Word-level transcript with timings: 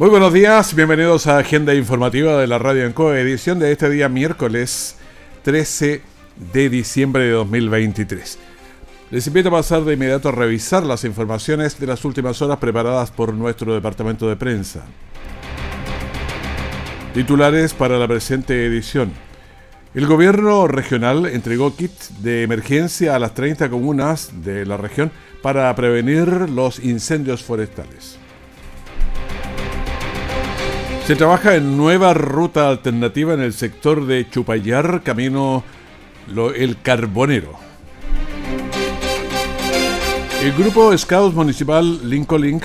Muy 0.00 0.08
buenos 0.08 0.32
días, 0.32 0.74
bienvenidos 0.74 1.26
a 1.26 1.36
Agenda 1.36 1.74
Informativa 1.74 2.40
de 2.40 2.46
la 2.46 2.58
Radio 2.58 2.86
Enco, 2.86 3.12
edición 3.12 3.58
de 3.58 3.70
este 3.70 3.90
día 3.90 4.08
miércoles 4.08 4.96
13 5.42 6.00
de 6.54 6.70
diciembre 6.70 7.24
de 7.24 7.32
2023. 7.32 8.38
Les 9.10 9.26
invito 9.26 9.50
a 9.50 9.52
pasar 9.52 9.84
de 9.84 9.92
inmediato 9.92 10.30
a 10.30 10.32
revisar 10.32 10.84
las 10.84 11.04
informaciones 11.04 11.78
de 11.78 11.86
las 11.86 12.02
últimas 12.06 12.40
horas 12.40 12.56
preparadas 12.56 13.10
por 13.10 13.34
nuestro 13.34 13.74
departamento 13.74 14.26
de 14.26 14.36
prensa. 14.36 14.86
Titulares 17.12 17.74
para 17.74 17.98
la 17.98 18.08
presente 18.08 18.64
edición. 18.64 19.12
El 19.92 20.06
gobierno 20.06 20.66
regional 20.66 21.26
entregó 21.26 21.76
kit 21.76 21.92
de 22.20 22.42
emergencia 22.42 23.16
a 23.16 23.18
las 23.18 23.34
30 23.34 23.68
comunas 23.68 24.30
de 24.42 24.64
la 24.64 24.78
región 24.78 25.12
para 25.42 25.74
prevenir 25.74 26.48
los 26.48 26.78
incendios 26.78 27.44
forestales. 27.44 28.19
Se 31.10 31.16
trabaja 31.16 31.56
en 31.56 31.76
nueva 31.76 32.14
ruta 32.14 32.68
alternativa 32.68 33.34
en 33.34 33.40
el 33.40 33.52
sector 33.52 34.06
de 34.06 34.30
Chupayar, 34.30 35.02
camino 35.02 35.64
El 36.54 36.80
Carbonero. 36.80 37.54
El 40.40 40.52
grupo 40.52 40.96
Scouts 40.96 41.34
Municipal 41.34 42.08
Lincoln 42.08 42.42
Link 42.42 42.64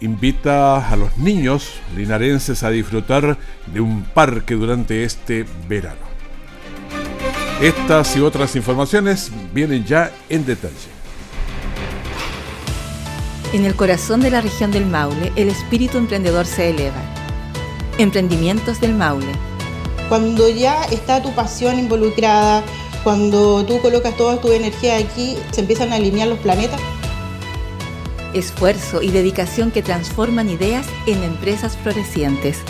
invita 0.00 0.88
a 0.88 0.96
los 0.96 1.18
niños 1.18 1.74
linarenses 1.94 2.62
a 2.62 2.70
disfrutar 2.70 3.36
de 3.66 3.80
un 3.82 4.02
parque 4.02 4.54
durante 4.54 5.04
este 5.04 5.44
verano. 5.68 6.06
Estas 7.60 8.16
y 8.16 8.20
otras 8.20 8.56
informaciones 8.56 9.30
vienen 9.52 9.84
ya 9.84 10.10
en 10.30 10.46
detalle. 10.46 10.88
En 13.52 13.66
el 13.66 13.74
corazón 13.74 14.22
de 14.22 14.30
la 14.30 14.40
región 14.40 14.70
del 14.70 14.86
Maule, 14.86 15.32
el 15.36 15.50
espíritu 15.50 15.98
emprendedor 15.98 16.46
se 16.46 16.70
eleva 16.70 17.13
Emprendimientos 17.98 18.80
del 18.80 18.92
Maule. 18.92 19.32
Cuando 20.08 20.48
ya 20.48 20.82
está 20.86 21.22
tu 21.22 21.32
pasión 21.32 21.78
involucrada, 21.78 22.64
cuando 23.04 23.64
tú 23.64 23.80
colocas 23.80 24.16
toda 24.16 24.40
tu 24.40 24.50
energía 24.50 24.96
aquí, 24.96 25.36
se 25.52 25.60
empiezan 25.60 25.92
a 25.92 25.96
alinear 25.96 26.26
los 26.26 26.40
planetas. 26.40 26.80
Esfuerzo 28.32 29.00
y 29.00 29.12
dedicación 29.12 29.70
que 29.70 29.80
transforman 29.80 30.48
ideas 30.48 30.86
en 31.06 31.22
empresas 31.22 31.76
florecientes. 31.76 32.62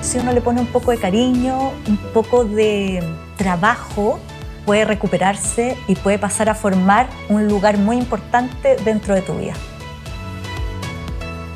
Si 0.00 0.16
uno 0.16 0.32
le 0.32 0.40
pone 0.40 0.62
un 0.62 0.68
poco 0.68 0.90
de 0.90 0.96
cariño, 0.96 1.72
un 1.86 1.98
poco 2.14 2.44
de 2.46 3.04
trabajo, 3.36 4.18
puede 4.64 4.86
recuperarse 4.86 5.76
y 5.86 5.96
puede 5.96 6.18
pasar 6.18 6.48
a 6.48 6.54
formar 6.54 7.10
un 7.28 7.46
lugar 7.46 7.76
muy 7.76 7.98
importante 7.98 8.76
dentro 8.84 9.14
de 9.14 9.20
tu 9.20 9.34
vida. 9.34 9.52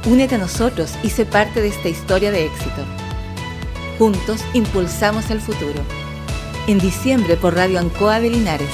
Únete 0.07 0.37
a 0.37 0.39
nosotros 0.39 0.95
y 1.03 1.11
sé 1.11 1.27
parte 1.27 1.61
de 1.61 1.69
esta 1.69 1.91
historia 1.91 2.31
de 2.31 2.47
éxito. 2.47 2.85
Juntos 3.99 4.43
impulsamos 4.55 5.31
el 5.31 5.41
futuro. 5.41 5.83
En 6.67 6.79
diciembre 6.79 7.37
por 7.37 7.55
Radio 7.55 7.79
Ancoa 7.79 8.19
de 8.19 8.31
Linares. 8.31 8.71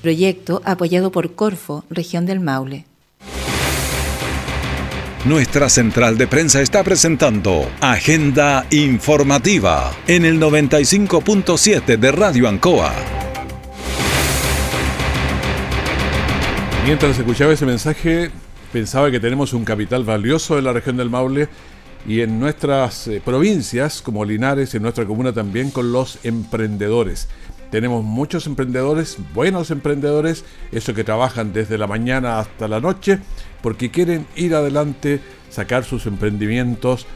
Proyecto 0.00 0.62
apoyado 0.64 1.12
por 1.12 1.34
Corfo, 1.34 1.84
región 1.90 2.24
del 2.24 2.40
Maule. 2.40 2.86
Nuestra 5.26 5.68
central 5.68 6.16
de 6.16 6.26
prensa 6.26 6.62
está 6.62 6.82
presentando 6.82 7.70
Agenda 7.80 8.66
Informativa 8.70 9.92
en 10.06 10.24
el 10.24 10.40
95.7 10.40 11.98
de 11.98 12.12
Radio 12.12 12.48
Ancoa. 12.48 12.92
Mientras 16.84 17.16
escuchaba 17.16 17.52
ese 17.52 17.66
mensaje, 17.66 18.32
pensaba 18.72 19.10
que 19.10 19.20
tenemos 19.20 19.52
un 19.52 19.64
capital 19.64 20.02
valioso 20.02 20.58
en 20.58 20.64
la 20.64 20.72
región 20.72 20.96
del 20.96 21.10
Maule 21.10 21.48
y 22.06 22.22
en 22.22 22.40
nuestras 22.40 23.06
eh, 23.06 23.20
provincias, 23.22 24.00
como 24.00 24.24
Linares, 24.24 24.74
en 24.74 24.82
nuestra 24.82 25.04
comuna 25.04 25.32
también, 25.32 25.70
con 25.70 25.92
los 25.92 26.18
emprendedores. 26.24 27.28
Tenemos 27.70 28.02
muchos 28.02 28.46
emprendedores, 28.46 29.18
buenos 29.34 29.70
emprendedores, 29.70 30.44
esos 30.72 30.94
que 30.94 31.04
trabajan 31.04 31.52
desde 31.52 31.78
la 31.78 31.86
mañana 31.86 32.38
hasta 32.38 32.66
la 32.66 32.80
noche, 32.80 33.18
porque 33.62 33.90
quieren 33.90 34.26
ir 34.36 34.54
adelante, 34.54 35.20
sacar 35.50 35.84
sus 35.84 36.06
emprendimientos 36.06 37.06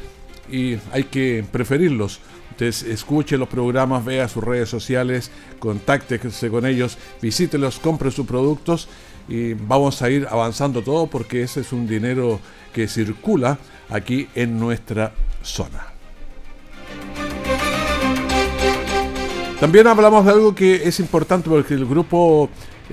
y 0.50 0.76
hay 0.92 1.04
que 1.04 1.44
preferirlos. 1.50 2.20
Ustedes 2.50 2.84
escuche 2.84 3.36
los 3.36 3.48
programas, 3.48 4.04
vea 4.04 4.28
sus 4.28 4.44
redes 4.44 4.68
sociales, 4.68 5.30
contáctese 5.58 6.48
con 6.48 6.64
ellos, 6.64 6.96
visítelos, 7.20 7.78
compre 7.78 8.10
sus 8.10 8.26
productos 8.26 8.88
y 9.28 9.54
vamos 9.54 10.02
a 10.02 10.10
ir 10.10 10.26
avanzando 10.30 10.82
todo 10.82 11.06
porque 11.06 11.42
ese 11.42 11.60
es 11.60 11.72
un 11.72 11.86
dinero 11.86 12.40
que 12.72 12.88
circula 12.88 13.58
aquí 13.88 14.28
en 14.34 14.58
nuestra 14.58 15.12
zona. 15.42 15.86
También 19.60 19.86
hablamos 19.86 20.24
de 20.26 20.32
algo 20.32 20.54
que 20.54 20.86
es 20.86 21.00
importante 21.00 21.48
porque 21.48 21.74
el 21.74 21.86
grupo 21.86 22.50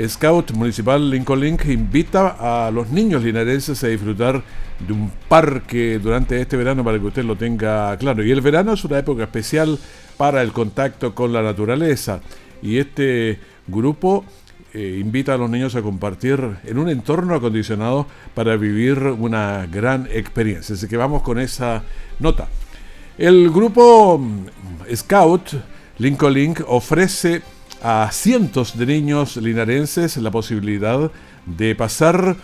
Scout 0.08 0.52
Municipal 0.54 1.10
Lincoln 1.10 1.42
Link 1.42 1.66
invita 1.66 2.38
a 2.40 2.72
los 2.72 2.90
niños 2.90 3.24
linarenses 3.24 3.84
a 3.84 3.88
disfrutar 3.88 4.42
de 4.80 4.94
un 4.94 5.12
parque 5.28 6.00
durante 6.00 6.40
este 6.40 6.58
verano 6.58 6.84
para 6.84 6.98
que 7.00 7.06
usted 7.06 7.26
lo 7.26 7.36
tenga 7.36 7.96
claro. 7.98 8.24
Y 8.24 8.32
el 8.32 8.42
verano 8.42 8.74
es 8.74 8.84
una 8.86 8.98
época 8.98 9.24
especial 9.24 9.78
para 10.18 10.42
el 10.42 10.52
contacto 10.52 11.14
con 11.14 11.34
la 11.34 11.44
naturaleza. 11.44 12.22
Y 12.62 12.78
este 12.78 13.40
grupo 13.68 14.26
eh, 14.74 14.98
invita 15.00 15.36
a 15.36 15.38
los 15.38 15.50
niños 15.50 15.76
a 15.76 15.84
compartir 15.84 16.40
en 16.64 16.78
un 16.80 16.90
entorno 16.90 17.36
acondicionado 17.36 18.08
para 18.34 18.58
vivir 18.58 18.98
una 18.98 19.68
gran 19.72 20.08
experiencia. 20.12 20.74
Así 20.74 20.88
que 20.88 20.98
vamos 20.98 21.22
con 21.22 21.40
esa 21.40 21.84
nota. 22.20 22.48
El 23.18 23.52
grupo 23.52 24.18
mm, 24.18 24.96
Scout 24.96 25.54
Lincoln 26.00 26.34
Link 26.34 26.62
ofrece 26.68 27.44
a 27.84 28.10
cientos 28.12 28.76
de 28.76 28.86
niños 28.88 29.38
linarenses 29.38 30.18
la 30.18 30.32
posibilidad 30.32 31.12
de 31.46 31.76
pasar 31.76 32.36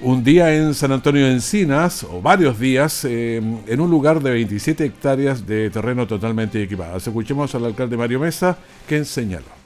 un 0.00 0.24
día 0.24 0.54
en 0.54 0.72
San 0.72 0.92
Antonio 0.92 1.26
de 1.26 1.32
Encinas 1.32 2.04
o 2.04 2.22
varios 2.22 2.58
días 2.58 3.04
eh, 3.04 3.36
en 3.66 3.80
un 3.80 3.90
lugar 3.90 4.22
de 4.22 4.30
27 4.30 4.84
hectáreas 4.84 5.46
de 5.46 5.68
terreno 5.68 6.06
totalmente 6.06 6.62
equipado. 6.62 6.96
Escuchemos 6.96 7.54
al 7.54 7.66
alcalde 7.66 7.96
Mario 7.98 8.20
Mesa 8.20 8.56
que 8.88 9.04
señala 9.04 9.65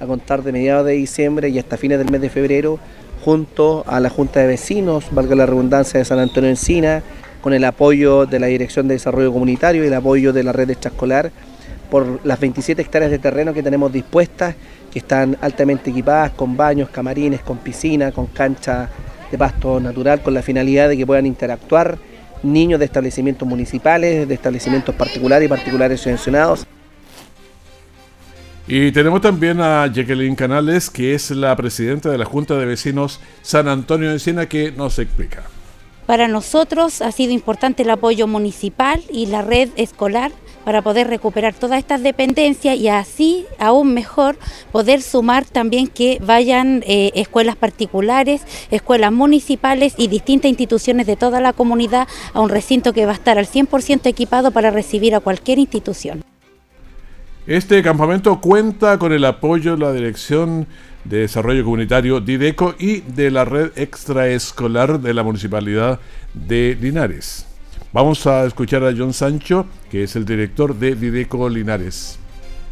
a 0.00 0.06
contar 0.06 0.42
de 0.42 0.52
mediados 0.52 0.86
de 0.86 0.92
diciembre 0.92 1.48
y 1.48 1.58
hasta 1.58 1.76
fines 1.76 1.98
del 1.98 2.10
mes 2.10 2.20
de 2.20 2.30
febrero, 2.30 2.78
junto 3.24 3.84
a 3.86 4.00
la 4.00 4.10
Junta 4.10 4.40
de 4.40 4.46
Vecinos, 4.46 5.06
valga 5.10 5.34
la 5.34 5.46
redundancia 5.46 5.98
de 5.98 6.04
San 6.04 6.18
Antonio 6.18 6.50
Encina, 6.50 7.02
con 7.40 7.52
el 7.52 7.64
apoyo 7.64 8.26
de 8.26 8.38
la 8.38 8.46
Dirección 8.46 8.88
de 8.88 8.94
Desarrollo 8.94 9.32
Comunitario 9.32 9.84
y 9.84 9.86
el 9.86 9.94
apoyo 9.94 10.32
de 10.32 10.42
la 10.42 10.52
red 10.52 10.70
extraescolar, 10.70 11.30
por 11.90 12.24
las 12.24 12.40
27 12.40 12.80
hectáreas 12.82 13.10
de 13.10 13.18
terreno 13.18 13.54
que 13.54 13.62
tenemos 13.62 13.92
dispuestas, 13.92 14.54
que 14.90 14.98
están 14.98 15.36
altamente 15.40 15.90
equipadas 15.90 16.32
con 16.32 16.56
baños, 16.56 16.88
camarines, 16.90 17.40
con 17.40 17.58
piscina, 17.58 18.12
con 18.12 18.26
cancha 18.26 18.88
de 19.30 19.38
pasto 19.38 19.80
natural, 19.80 20.22
con 20.22 20.34
la 20.34 20.42
finalidad 20.42 20.88
de 20.88 20.96
que 20.96 21.06
puedan 21.06 21.26
interactuar 21.26 21.98
niños 22.42 22.78
de 22.78 22.86
establecimientos 22.86 23.48
municipales, 23.48 24.28
de 24.28 24.34
establecimientos 24.34 24.94
particulares 24.94 25.46
y 25.46 25.48
particulares 25.48 26.00
subvencionados. 26.00 26.66
Y 28.66 28.92
tenemos 28.92 29.20
también 29.20 29.60
a 29.60 29.86
Jacqueline 29.92 30.34
Canales, 30.34 30.88
que 30.88 31.14
es 31.14 31.30
la 31.30 31.54
presidenta 31.54 32.08
de 32.10 32.16
la 32.16 32.24
Junta 32.24 32.56
de 32.56 32.64
Vecinos 32.64 33.20
San 33.42 33.68
Antonio 33.68 34.10
de 34.10 34.18
Siena, 34.18 34.46
que 34.46 34.72
nos 34.72 34.98
explica. 34.98 35.44
Para 36.06 36.28
nosotros 36.28 37.02
ha 37.02 37.12
sido 37.12 37.32
importante 37.32 37.82
el 37.82 37.90
apoyo 37.90 38.26
municipal 38.26 39.02
y 39.10 39.26
la 39.26 39.42
red 39.42 39.70
escolar 39.76 40.32
para 40.64 40.80
poder 40.80 41.08
recuperar 41.08 41.54
todas 41.54 41.78
estas 41.78 42.02
dependencias 42.02 42.76
y 42.76 42.88
así, 42.88 43.46
aún 43.58 43.92
mejor, 43.92 44.38
poder 44.72 45.02
sumar 45.02 45.44
también 45.44 45.86
que 45.86 46.18
vayan 46.22 46.82
eh, 46.86 47.12
escuelas 47.14 47.56
particulares, 47.56 48.42
escuelas 48.70 49.12
municipales 49.12 49.94
y 49.98 50.08
distintas 50.08 50.48
instituciones 50.48 51.06
de 51.06 51.16
toda 51.16 51.40
la 51.40 51.52
comunidad 51.52 52.08
a 52.32 52.40
un 52.40 52.48
recinto 52.48 52.94
que 52.94 53.04
va 53.04 53.12
a 53.12 53.16
estar 53.16 53.38
al 53.38 53.46
100% 53.46 54.06
equipado 54.06 54.50
para 54.52 54.70
recibir 54.70 55.14
a 55.14 55.20
cualquier 55.20 55.58
institución. 55.58 56.22
Este 57.46 57.82
campamento 57.82 58.40
cuenta 58.40 58.98
con 58.98 59.12
el 59.12 59.22
apoyo 59.26 59.72
de 59.72 59.84
la 59.84 59.92
Dirección 59.92 60.66
de 61.04 61.18
Desarrollo 61.18 61.62
Comunitario 61.62 62.20
Dideco 62.20 62.74
y 62.78 63.02
de 63.02 63.30
la 63.30 63.44
red 63.44 63.70
extraescolar 63.76 64.98
de 64.98 65.12
la 65.12 65.22
Municipalidad 65.22 66.00
de 66.32 66.74
Linares. 66.80 67.44
Vamos 67.92 68.26
a 68.26 68.46
escuchar 68.46 68.82
a 68.82 68.94
John 68.96 69.12
Sancho, 69.12 69.66
que 69.90 70.04
es 70.04 70.16
el 70.16 70.24
director 70.24 70.74
de 70.74 70.94
Dideco 70.94 71.46
Linares. 71.50 72.18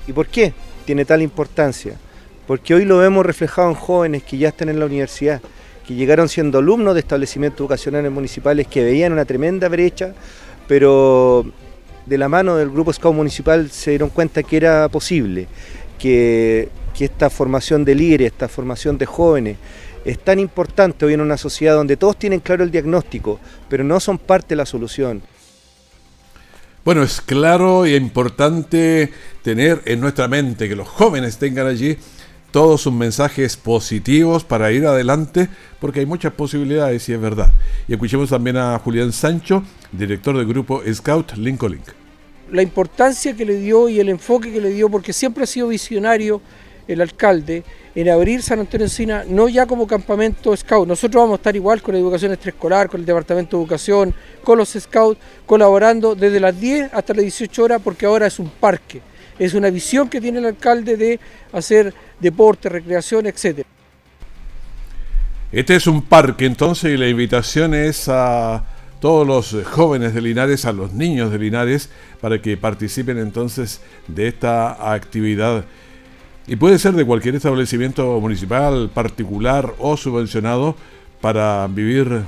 ¿Y 0.08 0.14
por 0.14 0.28
qué 0.28 0.54
tiene 0.86 1.04
tal 1.04 1.20
importancia? 1.20 1.98
Porque 2.46 2.74
hoy 2.74 2.86
lo 2.86 2.96
vemos 2.96 3.26
reflejado 3.26 3.68
en 3.68 3.74
jóvenes 3.74 4.22
que 4.22 4.38
ya 4.38 4.48
están 4.48 4.70
en 4.70 4.78
la 4.78 4.86
universidad, 4.86 5.42
que 5.86 5.92
llegaron 5.92 6.30
siendo 6.30 6.60
alumnos 6.60 6.94
de 6.94 7.00
establecimientos 7.00 7.60
educacionales 7.60 8.10
municipales 8.10 8.66
que 8.68 8.82
veían 8.82 9.12
una 9.12 9.26
tremenda 9.26 9.68
brecha, 9.68 10.14
pero 10.66 11.44
de 12.06 12.18
la 12.18 12.28
mano 12.28 12.56
del 12.56 12.70
Grupo 12.70 12.92
Scout 12.92 13.14
Municipal 13.14 13.70
se 13.70 13.90
dieron 13.90 14.10
cuenta 14.10 14.42
que 14.42 14.56
era 14.56 14.88
posible, 14.88 15.46
que, 15.98 16.68
esta 16.98 17.30
formación 17.30 17.84
de 17.84 17.96
líderes, 17.96 18.30
esta 18.30 18.46
formación 18.48 18.96
de 18.96 19.06
jóvenes, 19.06 19.56
es 20.04 20.20
tan 20.20 20.38
importante 20.38 21.04
hoy 21.04 21.14
en 21.14 21.20
una 21.20 21.36
sociedad 21.36 21.74
donde 21.74 21.96
todos 21.96 22.16
tienen 22.16 22.38
claro 22.38 22.62
el 22.62 22.70
diagnóstico, 22.70 23.40
pero 23.68 23.82
no 23.82 23.98
son 23.98 24.18
parte 24.18 24.50
de 24.50 24.56
la 24.56 24.66
solución. 24.66 25.20
Bueno, 26.84 27.02
es 27.02 27.20
claro 27.20 27.86
y 27.86 27.96
importante 27.96 29.12
tener 29.42 29.82
en 29.84 30.00
nuestra 30.00 30.28
mente 30.28 30.68
que 30.68 30.76
los 30.76 30.86
jóvenes 30.86 31.38
tengan 31.38 31.66
allí 31.66 31.98
todos 32.52 32.82
sus 32.82 32.92
mensajes 32.92 33.56
positivos 33.56 34.44
para 34.44 34.70
ir 34.70 34.86
adelante, 34.86 35.48
porque 35.80 36.00
hay 36.00 36.06
muchas 36.06 36.34
posibilidades 36.34 37.08
y 37.08 37.14
es 37.14 37.20
verdad. 37.20 37.50
Y 37.88 37.94
escuchemos 37.94 38.30
también 38.30 38.58
a 38.58 38.78
Julián 38.78 39.12
Sancho, 39.12 39.64
director 39.90 40.36
del 40.36 40.46
grupo 40.46 40.82
Scout 40.92 41.32
Lincoln. 41.32 41.80
La 42.52 42.62
importancia 42.62 43.34
que 43.34 43.46
le 43.46 43.56
dio 43.56 43.88
y 43.88 43.98
el 43.98 44.10
enfoque 44.10 44.52
que 44.52 44.60
le 44.60 44.70
dio, 44.70 44.90
porque 44.90 45.12
siempre 45.12 45.44
ha 45.44 45.46
sido 45.46 45.68
visionario 45.68 46.42
el 46.86 47.00
alcalde 47.00 47.64
en 47.94 48.08
abrir 48.08 48.42
San 48.42 48.60
Antonio 48.60 48.86
Encina, 48.86 49.24
no 49.26 49.48
ya 49.48 49.66
como 49.66 49.86
campamento 49.86 50.54
scout, 50.56 50.88
nosotros 50.88 51.22
vamos 51.22 51.34
a 51.34 51.40
estar 51.40 51.56
igual 51.56 51.80
con 51.80 51.94
la 51.94 52.00
educación 52.00 52.32
extraescolar, 52.32 52.88
con 52.88 53.00
el 53.00 53.06
departamento 53.06 53.56
de 53.56 53.62
educación, 53.62 54.14
con 54.42 54.58
los 54.58 54.70
scouts, 54.70 55.18
colaborando 55.46 56.14
desde 56.14 56.40
las 56.40 56.58
10 56.58 56.92
hasta 56.92 57.14
las 57.14 57.22
18 57.22 57.64
horas, 57.64 57.80
porque 57.82 58.06
ahora 58.06 58.26
es 58.26 58.38
un 58.38 58.48
parque, 58.48 59.00
es 59.44 59.54
una 59.54 59.70
visión 59.70 60.08
que 60.08 60.20
tiene 60.20 60.38
el 60.38 60.46
alcalde 60.46 60.96
de 60.96 61.20
hacer 61.52 61.92
deporte, 62.20 62.68
recreación, 62.68 63.26
etc. 63.26 63.64
Este 65.50 65.76
es 65.76 65.86
un 65.86 66.02
parque 66.02 66.46
entonces 66.46 66.92
y 66.92 66.96
la 66.96 67.08
invitación 67.08 67.74
es 67.74 68.08
a 68.08 68.64
todos 69.00 69.26
los 69.26 69.66
jóvenes 69.66 70.14
de 70.14 70.20
Linares, 70.20 70.64
a 70.64 70.72
los 70.72 70.92
niños 70.92 71.32
de 71.32 71.38
Linares, 71.38 71.90
para 72.20 72.40
que 72.40 72.56
participen 72.56 73.18
entonces 73.18 73.80
de 74.06 74.28
esta 74.28 74.92
actividad 74.92 75.64
y 76.46 76.56
puede 76.56 76.78
ser 76.78 76.94
de 76.94 77.04
cualquier 77.04 77.36
establecimiento 77.36 78.20
municipal, 78.20 78.90
particular 78.92 79.74
o 79.78 79.96
subvencionado 79.96 80.76
para 81.20 81.68
vivir 81.68 82.22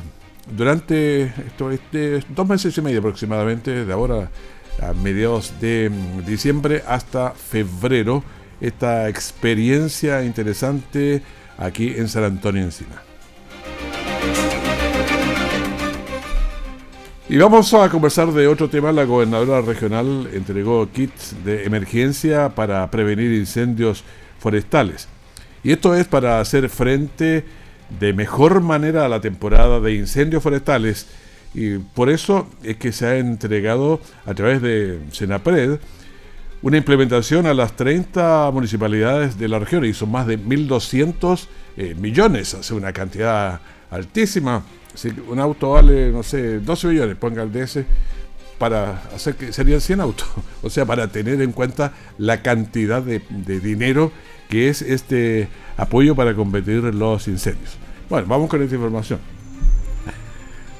durante 0.56 1.22
esto, 1.22 1.70
este, 1.70 2.20
dos 2.28 2.48
meses 2.48 2.76
y 2.76 2.80
medio 2.80 3.00
aproximadamente, 3.00 3.84
de 3.84 3.92
ahora 3.92 4.30
a 4.80 4.92
mediados 4.92 5.52
de 5.60 5.90
diciembre 6.26 6.82
hasta 6.86 7.32
febrero, 7.32 8.22
esta 8.60 9.08
experiencia 9.08 10.24
interesante 10.24 11.22
aquí 11.58 11.94
en 11.96 12.08
San 12.08 12.24
Antonio 12.24 12.62
Encina. 12.62 13.02
Y 17.26 17.38
vamos 17.38 17.72
a 17.72 17.88
conversar 17.88 18.30
de 18.32 18.46
otro 18.46 18.68
tema. 18.68 18.92
La 18.92 19.04
gobernadora 19.04 19.62
regional 19.62 20.28
entregó 20.34 20.86
kits 20.92 21.34
de 21.42 21.64
emergencia 21.64 22.50
para 22.50 22.90
prevenir 22.90 23.32
incendios 23.32 24.04
forestales. 24.38 25.08
Y 25.62 25.72
esto 25.72 25.94
es 25.94 26.06
para 26.06 26.38
hacer 26.38 26.68
frente 26.68 27.44
de 27.98 28.12
mejor 28.12 28.60
manera 28.60 29.06
a 29.06 29.08
la 29.08 29.22
temporada 29.22 29.80
de 29.80 29.94
incendios 29.94 30.42
forestales. 30.42 31.06
Y 31.54 31.78
por 31.78 32.10
eso 32.10 32.48
es 32.62 32.76
que 32.76 32.92
se 32.92 33.06
ha 33.06 33.16
entregado 33.16 34.00
a 34.26 34.34
través 34.34 34.60
de 34.60 34.98
Senapred 35.12 35.78
una 36.62 36.76
implementación 36.78 37.46
a 37.46 37.54
las 37.54 37.76
30 37.76 38.50
municipalidades 38.52 39.38
de 39.38 39.48
la 39.48 39.58
región. 39.58 39.84
Y 39.84 39.94
son 39.94 40.10
más 40.10 40.26
de 40.26 40.38
1.200 40.38 41.46
eh, 41.76 41.94
millones, 41.94 42.54
hace 42.54 42.74
una 42.74 42.92
cantidad 42.92 43.60
altísima 43.90 44.64
si 44.94 45.08
un 45.28 45.38
auto 45.40 45.70
vale, 45.70 46.10
no 46.10 46.22
sé, 46.22 46.60
12 46.60 46.88
millones, 46.88 47.16
ponga 47.16 47.42
el 47.42 47.52
DS, 47.52 47.80
para 48.58 49.02
hacer 49.14 49.34
que 49.34 49.52
serían 49.52 49.80
100 49.80 50.00
autos. 50.00 50.28
O 50.62 50.70
sea, 50.70 50.86
para 50.86 51.08
tener 51.08 51.42
en 51.42 51.52
cuenta 51.52 51.92
la 52.16 52.40
cantidad 52.40 53.02
de, 53.02 53.20
dinero 53.60 54.12
que 54.48 54.68
es 54.68 54.80
este 54.80 55.48
apoyo 55.76 56.14
para 56.14 56.34
combatir 56.34 56.82
los 56.94 57.28
incendios. 57.28 57.76
Bueno, 58.08 58.26
vamos 58.28 58.48
con 58.48 58.62
esta 58.62 58.74
información. 58.74 59.18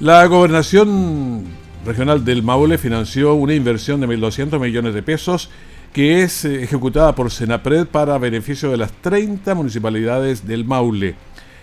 La 0.00 0.26
gobernación 0.26 1.44
regional 1.86 2.24
del 2.24 2.42
Maule 2.42 2.78
financió 2.78 3.34
una 3.34 3.54
inversión 3.54 4.00
de 4.00 4.08
1.200 4.08 4.58
millones 4.58 4.92
de 4.92 5.04
pesos 5.04 5.50
que 5.92 6.24
es 6.24 6.44
eh, 6.44 6.64
ejecutada 6.64 7.14
por 7.14 7.30
Senapred 7.30 7.86
para 7.86 8.18
beneficio 8.18 8.72
de 8.72 8.76
las 8.76 8.90
30 8.90 9.54
municipalidades 9.54 10.48
del 10.48 10.64
Maule. 10.64 11.14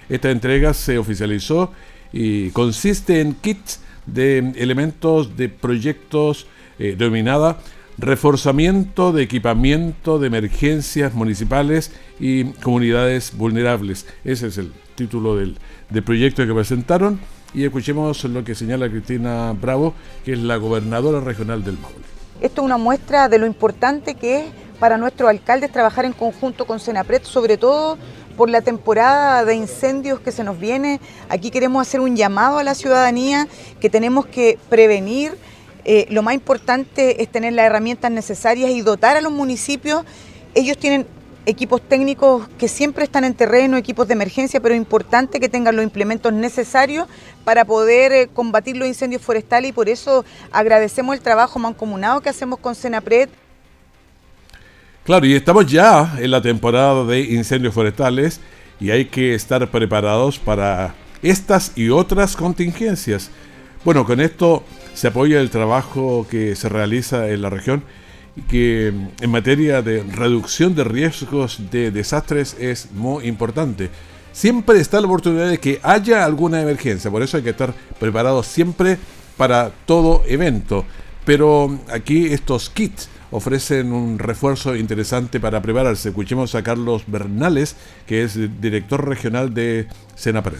Esta 0.08 0.32
entrega 0.32 0.74
se 0.74 0.98
oficializó 0.98 1.74
y 2.14 2.52
consiste 2.52 3.20
en 3.20 3.34
kits 3.34 3.82
de 4.06 4.38
elementos 4.56 5.36
de 5.36 5.50
proyectos 5.50 6.48
eh, 6.80 6.96
denominada 6.98 7.58
reforzamiento 7.98 9.12
de 9.12 9.24
equipamiento 9.24 10.20
de 10.20 10.28
emergencias 10.28 11.14
municipales 11.14 11.92
y 12.18 12.46
comunidades 12.46 13.36
vulnerables. 13.36 14.08
Ese 14.24 14.48
es 14.48 14.58
el 14.58 14.72
título 14.96 15.36
del, 15.36 15.58
del 15.90 16.04
proyecto 16.04 16.48
que 16.48 16.54
presentaron 16.54 17.20
y 17.54 17.66
escuchemos 17.66 18.24
lo 18.26 18.44
que 18.44 18.56
señala 18.56 18.90
Cristina 18.90 19.54
Bravo, 19.60 19.94
que 20.24 20.34
es 20.34 20.40
la 20.40 20.58
gobernadora 20.58 21.20
regional 21.20 21.64
del 21.64 21.78
Maule. 21.78 21.98
Esto 22.42 22.62
es 22.62 22.66
una 22.66 22.78
muestra 22.78 23.30
de 23.30 23.38
lo 23.38 23.46
importante 23.46 24.16
que 24.16 24.40
es 24.40 24.46
para 24.80 24.98
nuestros 24.98 25.30
alcaldes 25.30 25.72
trabajar 25.72 26.06
en 26.06 26.14
conjunto 26.14 26.66
con 26.66 26.80
Senapred, 26.80 27.22
sobre 27.24 27.58
todo 27.58 27.98
por 28.36 28.50
la 28.50 28.62
temporada 28.62 29.46
de 29.46 29.54
incendios 29.54 30.20
que 30.20 30.32
se 30.32 30.44
nos 30.44 30.60
viene. 30.60 31.00
Aquí 31.30 31.52
queremos 31.52 31.88
hacer 31.88 32.00
un 32.00 32.16
llamado 32.16 32.58
a 32.58 32.64
la 32.64 32.74
ciudadanía 32.74 33.48
que 33.80 33.90
tenemos 33.90 34.26
que 34.26 34.58
prevenir. 34.70 35.38
Eh, 35.86 36.08
lo 36.10 36.24
más 36.24 36.34
importante 36.34 37.22
es 37.22 37.30
tener 37.30 37.54
las 37.54 37.66
herramientas 37.66 38.12
necesarias 38.12 38.72
y 38.72 38.82
dotar 38.82 39.18
a 39.18 39.22
los 39.22 39.32
municipios. 39.32 40.04
Ellos 40.56 40.78
tienen 40.78 41.06
equipos 41.46 41.82
técnicos 41.82 42.48
que 42.58 42.68
siempre 42.68 43.04
están 43.04 43.24
en 43.24 43.34
terreno, 43.34 43.78
equipos 43.78 44.08
de 44.08 44.14
emergencia, 44.14 44.60
pero 44.60 44.76
importante 44.76 45.40
que 45.40 45.50
tengan 45.50 45.76
los 45.76 45.84
implementos 45.84 46.32
necesarios 46.34 47.08
para 47.44 47.66
poder 47.66 48.12
eh, 48.12 48.30
combatir 48.32 48.78
los 48.78 48.88
incendios 48.88 49.22
forestales 49.22 49.70
y 49.70 49.74
por 49.74 49.90
eso 49.90 50.24
agradecemos 50.52 51.16
el 51.16 51.22
trabajo 51.22 51.60
mancomunado 51.60 52.22
que 52.22 52.30
hacemos 52.30 52.60
con 52.60 52.76
Senapred. 52.76 53.30
Claro, 55.04 55.26
y 55.26 55.34
estamos 55.34 55.66
ya 55.66 56.16
en 56.20 56.30
la 56.30 56.42
temporada 56.42 57.04
de 57.06 57.22
incendios 57.22 57.74
forestales 57.74 58.40
y 58.80 58.92
hay 58.92 59.06
que 59.06 59.34
estar 59.34 59.68
preparados 59.70 60.38
para 60.38 60.94
estas 61.24 61.72
y 61.76 61.90
otras 61.90 62.36
contingencias. 62.36 63.32
Bueno, 63.84 64.06
con 64.06 64.22
esto 64.22 64.64
se 64.94 65.08
apoya 65.08 65.40
el 65.40 65.50
trabajo 65.50 66.28
que 66.30 66.56
se 66.56 66.70
realiza 66.70 67.30
en 67.30 67.42
la 67.42 67.50
región 67.50 67.84
que 68.50 68.94
en 69.20 69.30
materia 69.30 69.82
de 69.82 70.04
reducción 70.04 70.76
de 70.76 70.84
riesgos 70.84 71.60
de 71.72 71.92
desastres 71.92 72.56
es 72.60 72.92
muy 72.92 73.28
importante. 73.28 73.90
Siempre 74.32 74.80
está 74.80 75.02
la 75.02 75.08
oportunidad 75.08 75.50
de 75.50 75.60
que 75.60 75.80
haya 75.84 76.24
alguna 76.24 76.62
emergencia, 76.62 77.12
por 77.12 77.22
eso 77.22 77.38
hay 77.38 77.44
que 77.44 77.50
estar 77.50 77.74
preparados 78.00 78.48
siempre 78.48 78.98
para 79.36 79.72
todo 79.86 80.24
evento. 80.28 80.86
Pero 81.26 81.80
aquí 81.90 82.28
estos 82.28 82.70
kits 82.70 83.10
ofrecen 83.32 83.92
un 83.92 84.20
refuerzo 84.20 84.76
interesante 84.76 85.40
para 85.40 85.62
prepararse. 85.62 86.10
Escuchemos 86.10 86.56
a 86.56 86.64
Carlos 86.64 87.04
Bernales, 87.08 87.76
que 88.08 88.24
es 88.24 88.38
director 88.62 89.08
regional 89.08 89.54
de 89.54 89.88
Senapred. 90.16 90.60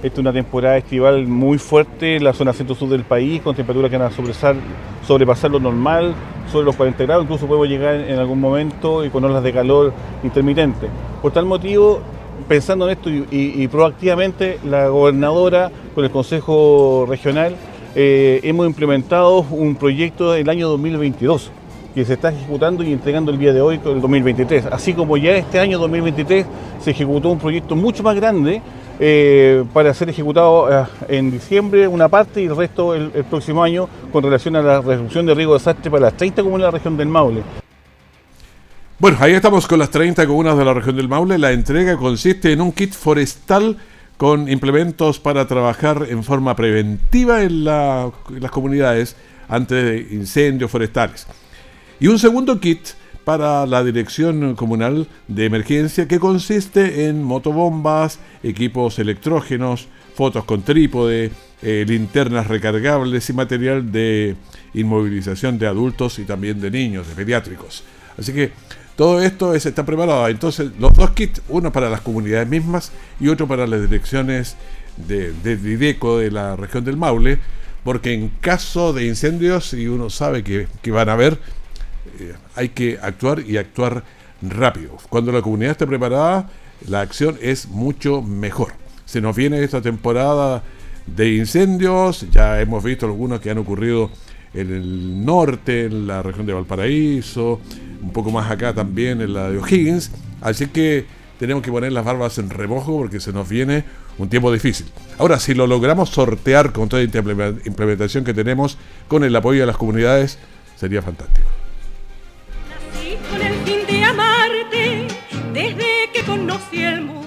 Esta 0.00 0.14
es 0.14 0.18
una 0.18 0.32
temporada 0.32 0.76
estival 0.76 1.26
muy 1.26 1.58
fuerte 1.58 2.16
en 2.16 2.22
la 2.22 2.32
zona 2.32 2.52
centro-sur 2.52 2.88
del 2.88 3.02
país, 3.02 3.42
con 3.42 3.56
temperaturas 3.56 3.90
que 3.90 3.98
van 3.98 4.12
a 4.12 5.04
sobrepasar 5.04 5.50
lo 5.50 5.58
normal, 5.58 6.14
sobre 6.52 6.66
los 6.66 6.76
40 6.76 7.02
grados, 7.02 7.24
incluso 7.24 7.48
podemos 7.48 7.68
llegar 7.68 7.96
en 7.96 8.16
algún 8.16 8.40
momento 8.40 9.04
y 9.04 9.10
con 9.10 9.24
olas 9.24 9.42
de 9.42 9.52
calor 9.52 9.92
intermitente. 10.22 10.86
Por 11.20 11.32
tal 11.32 11.46
motivo, 11.46 12.00
pensando 12.46 12.88
en 12.88 12.96
esto 12.96 13.10
y, 13.10 13.66
proactivamente, 13.66 14.60
la 14.64 14.86
gobernadora 14.86 15.72
con 15.96 16.04
el 16.04 16.12
Consejo 16.12 17.04
Regional 17.08 17.56
eh, 17.96 18.38
hemos 18.44 18.68
implementado 18.68 19.40
un 19.50 19.74
proyecto 19.74 20.30
del 20.30 20.48
año 20.48 20.68
2022 20.68 21.50
que 21.92 22.04
se 22.04 22.12
está 22.12 22.30
ejecutando 22.30 22.84
y 22.84 22.92
entregando 22.92 23.32
el 23.32 23.38
día 23.38 23.52
de 23.52 23.60
hoy, 23.60 23.80
el 23.84 24.00
2023. 24.00 24.66
Así 24.66 24.94
como 24.94 25.16
ya 25.16 25.32
este 25.32 25.58
año 25.58 25.80
2023 25.80 26.46
se 26.78 26.92
ejecutó 26.92 27.30
un 27.30 27.40
proyecto 27.40 27.74
mucho 27.74 28.04
más 28.04 28.14
grande 28.14 28.62
eh, 29.00 29.64
para 29.72 29.94
ser 29.94 30.10
ejecutado 30.10 30.68
eh, 30.70 30.86
en 31.08 31.30
diciembre 31.30 31.86
una 31.86 32.08
parte 32.08 32.42
y 32.42 32.46
el 32.46 32.56
resto 32.56 32.94
el, 32.94 33.10
próximo 33.30 33.62
año 33.62 33.88
con 34.12 34.24
relación 34.24 34.56
a 34.56 34.62
la 34.62 34.80
reducción 34.80 35.24
de 35.24 35.34
riesgo 35.34 35.52
de 35.54 35.58
desastre 35.60 35.90
para 35.90 36.06
las 36.06 36.16
30 36.16 36.42
comunas 36.42 36.66
de 36.66 36.66
la 36.66 36.70
región 36.78 36.96
del 36.96 37.08
Maule. 37.08 37.42
Bueno, 38.98 39.16
ahí 39.20 39.32
estamos 39.32 39.68
con 39.68 39.78
las 39.78 39.90
30 39.90 40.26
comunas 40.26 40.58
de 40.58 40.64
la 40.64 40.74
región 40.74 40.96
del 40.96 41.08
Maule. 41.08 41.38
La 41.38 41.52
entrega 41.52 41.96
consiste 41.96 42.52
en 42.52 42.60
un 42.60 42.72
kit 42.72 42.92
forestal 42.92 43.76
con 44.16 44.48
implementos 44.48 45.20
para 45.20 45.46
trabajar 45.46 46.06
en 46.08 46.24
forma 46.24 46.56
preventiva 46.56 47.42
en, 47.44 47.64
las 47.64 48.50
comunidades 48.50 49.14
ante 49.48 50.08
incendios 50.10 50.70
forestales. 50.70 51.26
Y 52.00 52.08
un 52.08 52.18
segundo 52.18 52.58
kit 52.58 52.80
para 53.28 53.66
la 53.66 53.84
Dirección 53.84 54.54
Comunal 54.54 55.06
de 55.26 55.44
Emergencia 55.44 56.08
que 56.08 56.18
consiste 56.18 57.08
en 57.08 57.22
motobombas, 57.22 58.20
equipos 58.42 58.98
electrógenos, 58.98 59.86
fotos 60.14 60.46
con 60.46 60.62
trípode, 60.62 61.30
eh, 61.60 61.84
linternas 61.86 62.46
recargables 62.46 63.28
y 63.28 63.34
material 63.34 63.92
de 63.92 64.34
inmovilización 64.72 65.58
de 65.58 65.66
adultos 65.66 66.18
y 66.18 66.24
también 66.24 66.58
de 66.58 66.70
niños, 66.70 67.06
de 67.06 67.14
pediátricos. 67.14 67.84
Así 68.16 68.32
que 68.32 68.50
todo 68.96 69.20
esto 69.20 69.52
está 69.52 69.84
preparado. 69.84 70.26
Entonces, 70.28 70.70
los 70.80 70.94
dos 70.94 71.10
kits, 71.10 71.42
uno 71.50 71.70
para 71.70 71.90
las 71.90 72.00
comunidades 72.00 72.48
mismas 72.48 72.92
y 73.20 73.28
otro 73.28 73.46
para 73.46 73.66
las 73.66 73.82
direcciones 73.82 74.56
de, 75.06 75.34
de 75.34 75.58
de 75.58 76.30
la 76.30 76.56
región 76.56 76.82
del 76.82 76.96
Maule, 76.96 77.40
porque 77.84 78.12
en 78.12 78.28
caso 78.40 78.92
de 78.92 79.06
incendios, 79.06 79.72
y 79.72 79.86
uno 79.86 80.10
sabe 80.10 80.42
que, 80.42 80.90
van 80.90 81.08
a 81.08 81.12
haber, 81.12 81.38
hay 82.54 82.70
que 82.70 82.98
actuar 83.00 83.40
y 83.40 83.56
actuar 83.56 84.04
rápido. 84.42 84.96
Cuando 85.08 85.32
la 85.32 85.42
comunidad 85.42 85.72
esté 85.72 85.86
preparada, 85.86 86.48
la 86.86 87.00
acción 87.00 87.36
es 87.40 87.68
mucho 87.68 88.22
mejor. 88.22 88.72
Se 89.04 89.20
nos 89.20 89.34
viene 89.34 89.62
esta 89.62 89.80
temporada 89.80 90.62
de 91.06 91.34
incendios, 91.34 92.26
ya 92.30 92.60
hemos 92.60 92.84
visto 92.84 93.06
algunos 93.06 93.40
que 93.40 93.50
han 93.50 93.58
ocurrido 93.58 94.10
en 94.54 94.72
el 94.72 95.24
norte, 95.24 95.86
en 95.86 96.06
la 96.06 96.22
región 96.22 96.46
de 96.46 96.52
Valparaíso, 96.52 97.60
un 98.02 98.12
poco 98.12 98.30
más 98.30 98.50
acá 98.50 98.74
también 98.74 99.20
en 99.20 99.32
la 99.32 99.50
de 99.50 99.58
O'Higgins, 99.58 100.10
así 100.40 100.66
que 100.68 101.06
tenemos 101.38 101.62
que 101.62 101.70
poner 101.70 101.92
las 101.92 102.04
barbas 102.04 102.38
en 102.38 102.50
remojo 102.50 102.96
porque 102.96 103.20
se 103.20 103.32
nos 103.32 103.48
viene 103.48 103.84
un 104.18 104.28
tiempo 104.28 104.52
difícil. 104.52 104.86
Ahora, 105.18 105.38
si 105.38 105.54
lo 105.54 105.66
logramos 105.66 106.10
sortear 106.10 106.72
con 106.72 106.88
toda 106.88 107.02
esta 107.02 107.18
implementación 107.18 108.24
que 108.24 108.34
tenemos, 108.34 108.76
con 109.06 109.24
el 109.24 109.34
apoyo 109.34 109.60
de 109.60 109.66
las 109.66 109.76
comunidades, 109.76 110.38
sería 110.76 111.00
fantástico. 111.00 111.57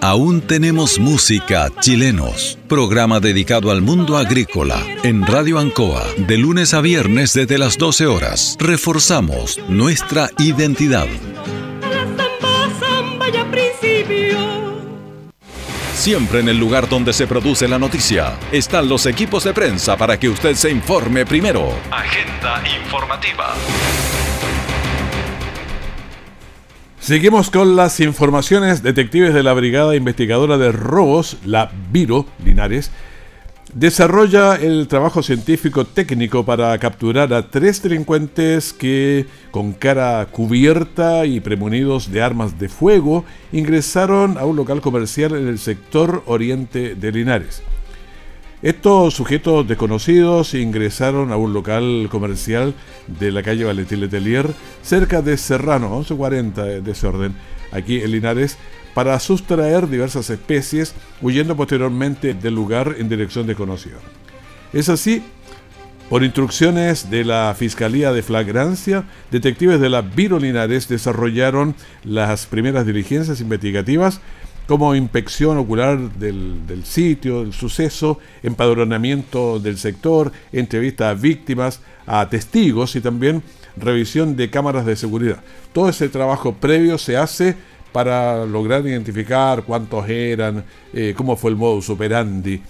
Aún 0.04 0.42
tenemos 0.42 0.98
música 0.98 1.70
chilenos. 1.80 2.58
Programa 2.68 3.20
dedicado 3.20 3.70
al 3.70 3.84
mundo 3.84 4.18
agrícola 4.18 4.84
en 5.04 5.24
Radio 5.28 5.60
Ancoa 5.60 6.04
de 6.18 6.40
lunes 6.40 6.74
a 6.74 6.82
viernes 6.82 7.34
desde 7.34 7.60
las 7.60 7.78
12 7.78 8.08
horas. 8.08 8.58
Reforzamos 8.60 9.60
nuestra 9.70 10.32
identidad. 10.40 11.06
Siempre 15.94 16.40
en 16.40 16.50
el 16.50 16.58
lugar 16.58 16.90
donde 16.90 17.14
se 17.14 17.28
produce 17.28 17.68
la 17.68 17.78
noticia 17.78 18.40
están 18.52 18.90
los 18.90 19.06
equipos 19.06 19.44
de 19.44 19.54
prensa 19.54 19.98
para 19.98 20.20
que 20.20 20.30
usted 20.30 20.56
se 20.56 20.72
informe 20.72 21.28
primero. 21.28 21.76
Agenda 21.92 22.64
informativa. 22.82 23.54
Seguimos 27.02 27.50
con 27.50 27.76
las 27.76 28.00
informaciones. 28.00 28.84
Detectives 28.84 29.34
de 29.34 29.42
la 29.42 29.54
Brigada 29.54 29.96
Investigadora 29.96 30.60
de 30.60 30.72
Robos, 30.72 31.38
la 31.44 31.72
Viro 31.92 32.28
Linares, 32.46 32.92
desarrolla 33.74 34.56
el 34.56 34.88
trabajo 34.88 35.24
científico 35.24 35.84
técnico 35.84 36.46
para 36.46 36.78
capturar 36.78 37.34
a 37.34 37.50
tres 37.50 37.82
delincuentes 37.82 38.72
que, 38.72 39.26
con 39.50 39.74
cara 39.74 40.28
cubierta 40.28 41.26
y 41.26 41.40
premonidos 41.40 42.12
de 42.12 42.22
armas 42.22 42.60
de 42.60 42.70
fuego, 42.70 43.26
ingresaron 43.52 44.38
a 44.38 44.46
un 44.46 44.56
local 44.56 44.80
comercial 44.80 45.36
en 45.36 45.48
el 45.48 45.58
sector 45.58 46.22
oriente 46.28 46.94
de 46.94 47.12
Linares. 47.12 47.64
Estos 48.62 49.16
sujetos 49.16 49.68
desconocidos 49.68 50.54
ingresaron 50.54 51.32
a 51.32 51.36
un 51.36 51.52
local 51.52 52.08
comercial 52.12 52.76
de 53.08 53.32
la 53.32 53.42
calle 53.42 53.64
Valentín 53.64 54.02
Letelier, 54.02 54.52
cerca 54.84 55.24
de 55.24 55.36
Serrano, 55.38 55.90
1140 55.90 56.64
de 56.66 56.92
ese 56.92 57.08
orden, 57.08 57.34
aquí 57.72 58.02
en 58.02 58.12
Linares, 58.12 58.60
para 58.94 59.20
sustraer 59.20 59.90
diversas 59.90 60.30
especies, 60.30 60.94
huyendo 61.24 61.56
posteriormente 61.56 62.36
del 62.36 62.54
lugar 62.54 62.98
en 63.00 63.10
dirección 63.10 63.48
desconocida. 63.48 63.98
Es 64.74 64.90
así, 64.90 65.24
por 66.08 66.24
instrucciones 66.24 67.10
de 67.10 67.26
la 67.26 67.56
Fiscalía 67.58 68.12
de 68.12 68.22
Flagrancia, 68.22 69.06
detectives 69.32 69.80
de 69.80 69.90
la 69.90 70.02
Viro 70.04 70.38
Linares 70.38 70.88
desarrollaron 70.88 71.74
las 72.04 72.46
primeras 72.46 72.86
diligencias 72.86 73.42
investigativas 73.42 74.22
como 74.68 74.96
inspección 74.96 75.58
ocular 75.58 75.98
del, 76.14 76.84
sitio, 76.84 77.42
del 77.42 77.54
suceso, 77.54 78.20
empadronamiento 78.44 79.60
del 79.60 79.78
sector, 79.78 80.32
entrevista 80.52 81.10
a 81.10 81.14
víctimas, 81.14 81.82
a 82.06 82.28
testigos 82.30 82.96
y 82.96 83.02
también 83.02 83.44
revisión 83.78 84.36
de 84.36 84.50
cámaras 84.50 84.86
de 84.86 84.96
seguridad. 84.96 85.42
Todo 85.74 85.90
ese 85.90 86.10
trabajo 86.10 86.54
previo 86.54 86.98
se 86.98 87.18
hace 87.18 87.56
para 87.92 88.46
lograr 88.46 88.86
identificar 88.88 89.64
cuántos 89.64 90.08
eran, 90.08 90.64
eh, 90.94 91.14
cómo 91.16 91.36
fue 91.36 91.52
el 91.52 91.58
modus 91.58 91.90
operandi. 91.90 92.62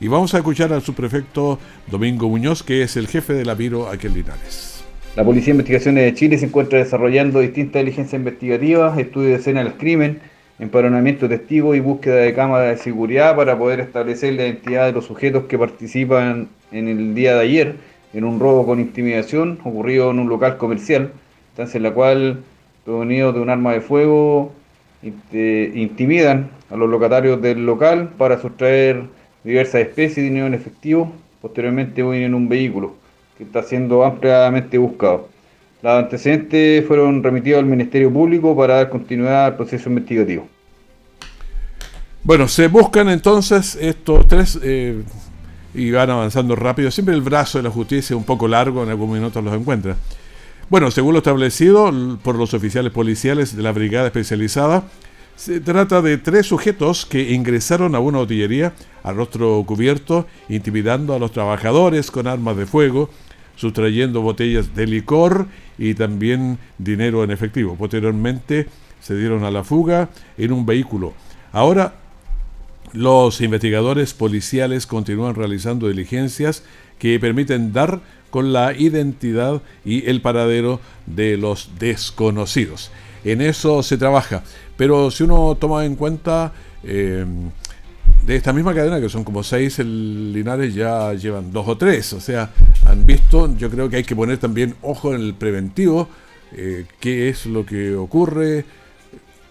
Y 0.00 0.06
vamos 0.06 0.32
a 0.34 0.38
escuchar 0.38 0.72
al 0.72 0.82
subprefecto 0.82 1.58
Domingo 1.90 2.28
Muñoz, 2.28 2.62
que 2.62 2.82
es 2.82 2.96
el 2.96 3.08
jefe 3.08 3.32
de 3.32 3.44
la 3.44 3.54
Viro 3.54 3.88
aquí 3.88 4.06
en 4.06 4.14
Linares. 4.14 4.84
La 5.16 5.24
Policía 5.24 5.46
de 5.46 5.50
Investigaciones 5.58 6.04
de 6.04 6.14
Chile 6.14 6.38
se 6.38 6.46
encuentra 6.46 6.78
desarrollando 6.78 7.40
distintas 7.40 7.80
diligencias 7.82 8.20
investigativas, 8.20 8.96
estudios 8.96 9.32
de 9.32 9.36
escena 9.38 9.64
del 9.64 9.74
crimen, 9.74 10.20
empadronamiento 10.58 11.28
de 11.28 11.38
testigos 11.38 11.76
y 11.76 11.80
búsqueda 11.80 12.16
de 12.16 12.34
cámaras 12.34 12.76
de 12.76 12.82
seguridad 12.82 13.36
para 13.36 13.56
poder 13.56 13.80
establecer 13.80 14.34
la 14.34 14.46
identidad 14.46 14.86
de 14.86 14.92
los 14.92 15.06
sujetos 15.06 15.44
que 15.44 15.58
participan 15.58 16.48
en 16.72 16.88
el 16.88 17.14
día 17.14 17.34
de 17.34 17.40
ayer 17.40 17.76
en 18.14 18.24
un 18.24 18.40
robo 18.40 18.66
con 18.66 18.80
intimidación 18.80 19.58
ocurrido 19.64 20.10
en 20.10 20.18
un 20.18 20.28
local 20.28 20.56
comercial, 20.56 21.12
en 21.56 21.82
la 21.82 21.92
cual, 21.92 22.40
provenidos 22.84 23.34
de 23.34 23.40
un 23.40 23.50
arma 23.50 23.72
de 23.72 23.80
fuego, 23.80 24.52
intimidan 25.02 26.50
a 26.70 26.76
los 26.76 26.88
locatarios 26.88 27.42
del 27.42 27.66
local 27.66 28.10
para 28.16 28.40
sustraer 28.40 29.02
diversas 29.44 29.82
especies 29.82 30.16
de 30.16 30.22
dinero 30.22 30.46
en 30.46 30.54
efectivo. 30.54 31.12
Posteriormente 31.42 32.02
huyen 32.02 32.24
en 32.24 32.34
un 32.34 32.48
vehículo 32.48 32.94
que 33.36 33.44
está 33.44 33.62
siendo 33.62 34.04
ampliamente 34.04 34.78
buscado. 34.78 35.28
Los 35.82 35.92
antecedentes 35.92 36.84
fueron 36.86 37.22
remitidos 37.22 37.60
al 37.60 37.66
Ministerio 37.66 38.12
Público 38.12 38.56
para 38.56 38.74
dar 38.74 38.90
continuidad 38.90 39.46
al 39.46 39.56
proceso 39.56 39.88
investigativo. 39.88 40.48
Bueno, 42.24 42.48
se 42.48 42.66
buscan 42.66 43.08
entonces 43.08 43.78
estos 43.80 44.26
tres 44.26 44.58
eh, 44.62 45.02
y 45.74 45.90
van 45.92 46.10
avanzando 46.10 46.56
rápido. 46.56 46.90
Siempre 46.90 47.14
el 47.14 47.22
brazo 47.22 47.58
de 47.58 47.64
la 47.64 47.70
justicia 47.70 48.14
es 48.14 48.18
un 48.18 48.24
poco 48.24 48.48
largo, 48.48 48.82
en 48.82 48.90
algún 48.90 49.12
minuto 49.12 49.40
los 49.40 49.54
encuentra. 49.54 49.96
Bueno, 50.68 50.90
según 50.90 51.12
lo 51.12 51.18
establecido 51.18 51.90
por 52.22 52.34
los 52.34 52.52
oficiales 52.52 52.92
policiales 52.92 53.56
de 53.56 53.62
la 53.62 53.72
Brigada 53.72 54.06
Especializada, 54.06 54.84
se 55.36 55.60
trata 55.60 56.02
de 56.02 56.18
tres 56.18 56.46
sujetos 56.46 57.06
que 57.06 57.32
ingresaron 57.32 57.94
a 57.94 58.00
una 58.00 58.18
botillería 58.18 58.74
a 59.04 59.12
rostro 59.12 59.62
cubierto, 59.64 60.26
intimidando 60.48 61.14
a 61.14 61.18
los 61.18 61.30
trabajadores 61.30 62.10
con 62.10 62.26
armas 62.26 62.56
de 62.56 62.66
fuego, 62.66 63.08
sustrayendo 63.58 64.22
botellas 64.22 64.74
de 64.74 64.86
licor 64.86 65.48
y 65.78 65.94
también 65.94 66.58
dinero 66.78 67.24
en 67.24 67.32
efectivo. 67.32 67.74
Posteriormente 67.76 68.68
se 69.00 69.16
dieron 69.16 69.42
a 69.42 69.50
la 69.50 69.64
fuga 69.64 70.10
en 70.36 70.52
un 70.52 70.64
vehículo. 70.64 71.12
Ahora 71.52 71.94
los 72.92 73.40
investigadores 73.40 74.14
policiales 74.14 74.86
continúan 74.86 75.34
realizando 75.34 75.88
diligencias 75.88 76.62
que 76.98 77.18
permiten 77.18 77.72
dar 77.72 78.00
con 78.30 78.52
la 78.52 78.72
identidad 78.72 79.60
y 79.84 80.08
el 80.08 80.20
paradero 80.20 80.80
de 81.06 81.36
los 81.36 81.70
desconocidos. 81.78 82.90
En 83.24 83.40
eso 83.40 83.82
se 83.82 83.98
trabaja, 83.98 84.44
pero 84.76 85.10
si 85.10 85.24
uno 85.24 85.56
toma 85.58 85.84
en 85.84 85.96
cuenta 85.96 86.52
eh, 86.84 87.26
de 88.24 88.36
esta 88.36 88.52
misma 88.52 88.74
cadena, 88.74 89.00
que 89.00 89.08
son 89.08 89.24
como 89.24 89.42
seis, 89.42 89.78
el 89.78 90.32
Linares 90.32 90.74
ya 90.74 91.12
llevan 91.14 91.52
dos 91.52 91.66
o 91.66 91.76
tres, 91.76 92.12
o 92.12 92.20
sea, 92.20 92.50
han 92.88 93.04
visto, 93.04 93.54
yo 93.56 93.70
creo 93.70 93.90
que 93.90 93.96
hay 93.96 94.04
que 94.04 94.16
poner 94.16 94.38
también 94.38 94.74
ojo 94.82 95.14
en 95.14 95.20
el 95.20 95.34
preventivo, 95.34 96.08
eh, 96.52 96.86
qué 97.00 97.28
es 97.28 97.44
lo 97.44 97.66
que 97.66 97.94
ocurre, 97.94 98.64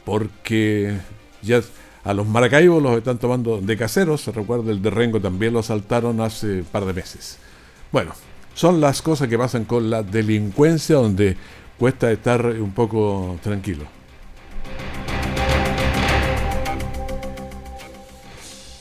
porque 0.03 0.97
ya 1.43 1.61
a 2.03 2.13
los 2.13 2.27
Maracaibos 2.27 2.81
los 2.81 2.97
están 2.97 3.19
tomando 3.19 3.61
de 3.61 3.77
caseros, 3.77 4.21
se 4.21 4.31
recuerda 4.31 4.71
el 4.71 4.81
de 4.81 4.89
Rengo 4.89 5.21
también 5.21 5.53
lo 5.53 5.61
saltaron 5.61 6.19
hace 6.21 6.63
par 6.63 6.85
de 6.85 6.93
meses. 6.93 7.37
Bueno, 7.91 8.13
son 8.55 8.81
las 8.81 9.01
cosas 9.01 9.27
que 9.27 9.37
pasan 9.37 9.65
con 9.65 9.89
la 9.89 10.01
delincuencia 10.01 10.95
donde 10.95 11.37
cuesta 11.77 12.11
estar 12.11 12.43
un 12.45 12.71
poco 12.71 13.37
tranquilo. 13.43 13.85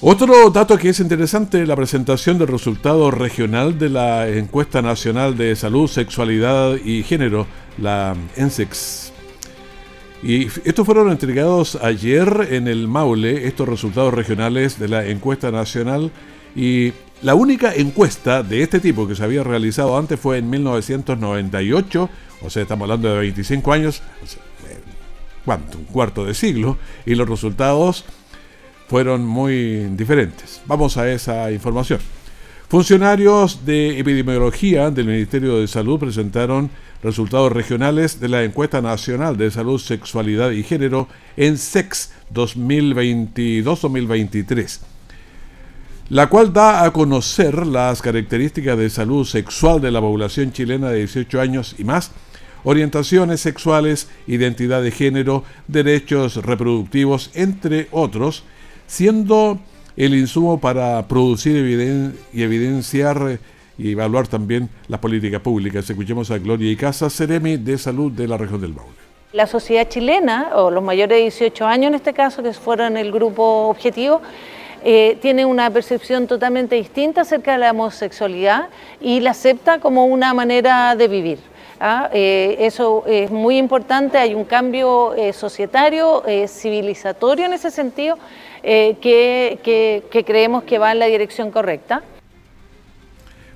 Otro 0.03 0.51
dato 0.51 0.77
que 0.77 0.91
es 0.91 1.01
interesante, 1.01 1.65
la 1.65 1.75
presentación 1.75 2.37
del 2.37 2.49
resultado 2.49 3.11
regional 3.11 3.79
de 3.79 3.89
la 3.89 4.29
encuesta 4.29 4.83
nacional 4.83 5.39
de 5.39 5.57
salud, 5.57 5.89
sexualidad 5.89 6.77
y 6.85 7.03
género, 7.03 7.47
la 7.79 8.15
ENSEX. 8.37 9.15
Y 10.23 10.49
estos 10.65 10.85
fueron 10.85 11.11
entregados 11.11 11.77
ayer 11.77 12.49
en 12.51 12.69
el 12.69 12.89
Maule, 12.89 13.47
estos 13.47 13.67
resultados 13.67 14.13
regionales 14.13 14.79
de 14.79 14.89
la 14.89 15.07
encuesta 15.07 15.51
nacional. 15.51 16.13
Y 16.55 16.93
la 17.23 17.35
única 17.35 17.75
encuesta 17.75 18.43
de 18.43 18.63
este 18.63 18.81
tipo 18.81 19.09
que 19.09 19.17
se 19.17 19.25
había 19.25 19.45
realizado 19.45 19.97
antes 19.97 20.21
fue 20.21 20.37
en 20.37 20.51
1998, 20.51 22.11
o 22.43 22.51
sea, 22.51 22.63
estamos 22.63 22.85
hablando 22.85 23.09
de 23.15 23.19
25 23.19 23.73
años, 23.73 24.03
¿cuánto? 25.47 25.79
Un 25.79 25.85
cuarto 25.85 26.27
de 26.27 26.35
siglo, 26.35 26.77
y 27.07 27.15
los 27.15 27.27
resultados 27.27 28.05
fueron 28.89 29.25
muy 29.25 29.87
diferentes. 29.97 30.61
Vamos 30.67 30.97
a 30.97 31.11
esa 31.11 31.51
información. 31.51 32.01
Funcionarios 32.69 33.65
de 33.65 34.01
epidemiología 34.01 34.91
del 34.91 35.07
Ministerio 35.07 35.59
de 35.59 35.69
Salud 35.69 36.01
presentaron 36.01 36.69
resultados 37.01 37.53
regionales 37.53 38.19
de 38.19 38.29
la 38.29 38.43
encuesta 38.43 38.83
nacional 38.83 39.37
de 39.37 39.53
salud, 39.53 39.79
sexualidad 39.79 40.51
y 40.51 40.65
género 40.65 41.07
en 41.37 41.59
SEX 41.59 42.11
2022-2023, 42.35 44.81
la 46.09 46.29
cual 46.29 46.53
da 46.53 46.83
a 46.83 46.93
conocer 46.93 47.65
las 47.67 48.03
características 48.03 48.77
de 48.77 48.91
salud 48.91 49.25
sexual 49.25 49.81
de 49.81 49.93
la 49.93 50.01
población 50.01 50.53
chilena 50.53 50.91
de 50.91 50.99
18 50.99 51.41
años 51.41 51.77
y 51.79 51.85
más, 51.85 52.11
orientaciones 52.65 53.41
sexuales, 53.41 54.09
identidad 54.27 54.83
de 54.83 54.91
género, 54.91 55.45
derechos 55.69 56.45
reproductivos, 56.45 57.31
entre 57.35 57.87
otros, 57.93 58.43
siendo 58.87 59.59
el 59.97 60.15
insumo 60.15 60.61
para 60.61 61.07
producir 61.07 61.57
y 62.33 62.43
evidenciar 62.43 63.39
y 63.79 63.93
evaluar 63.93 64.27
también 64.27 64.69
las 64.89 65.01
políticas 65.01 65.41
públicas. 65.41 65.89
Escuchemos 65.89 66.31
a 66.31 66.39
Gloria 66.39 66.71
y 66.71 66.77
Casa, 66.77 67.11
Ceremi 67.11 67.57
de 67.57 67.79
Salud 67.79 68.13
de 68.13 68.29
la 68.29 68.37
región 68.37 68.61
del 68.61 68.75
Maule. 68.75 68.93
La 69.33 69.47
sociedad 69.47 69.89
chilena, 69.89 70.53
o 70.55 70.71
los 70.71 70.83
mayores 70.83 71.17
de 71.17 71.23
18 71.23 71.67
años 71.67 71.89
en 71.89 71.95
este 71.97 72.15
caso, 72.15 72.43
que 72.43 72.53
fueron 72.53 72.97
el 72.97 73.13
grupo 73.13 73.69
objetivo, 73.69 74.23
eh, 74.85 75.19
tiene 75.21 75.45
una 75.45 75.69
percepción 75.71 76.27
totalmente 76.27 76.77
distinta 76.77 77.23
acerca 77.23 77.53
de 77.53 77.59
la 77.59 77.73
homosexualidad 77.73 78.69
y 79.01 79.21
la 79.21 79.33
acepta 79.33 79.81
como 79.81 80.07
una 80.07 80.33
manera 80.33 80.95
de 80.95 81.09
vivir. 81.09 81.39
¿ah? 81.81 82.09
Eh, 82.13 82.57
eso 82.61 83.05
es 83.07 83.31
muy 83.31 83.59
importante, 83.59 84.17
hay 84.17 84.35
un 84.35 84.45
cambio 84.45 85.13
eh, 85.15 85.33
societario, 85.33 86.23
civilizatorio 86.47 87.47
en 87.47 87.55
ese 87.55 87.71
sentido, 87.71 88.17
que 88.67 90.25
creemos 90.27 90.65
que 90.65 90.79
va 90.79 90.93
en 90.93 90.99
la 90.99 91.07
dirección 91.07 91.51
correcta. 91.51 92.03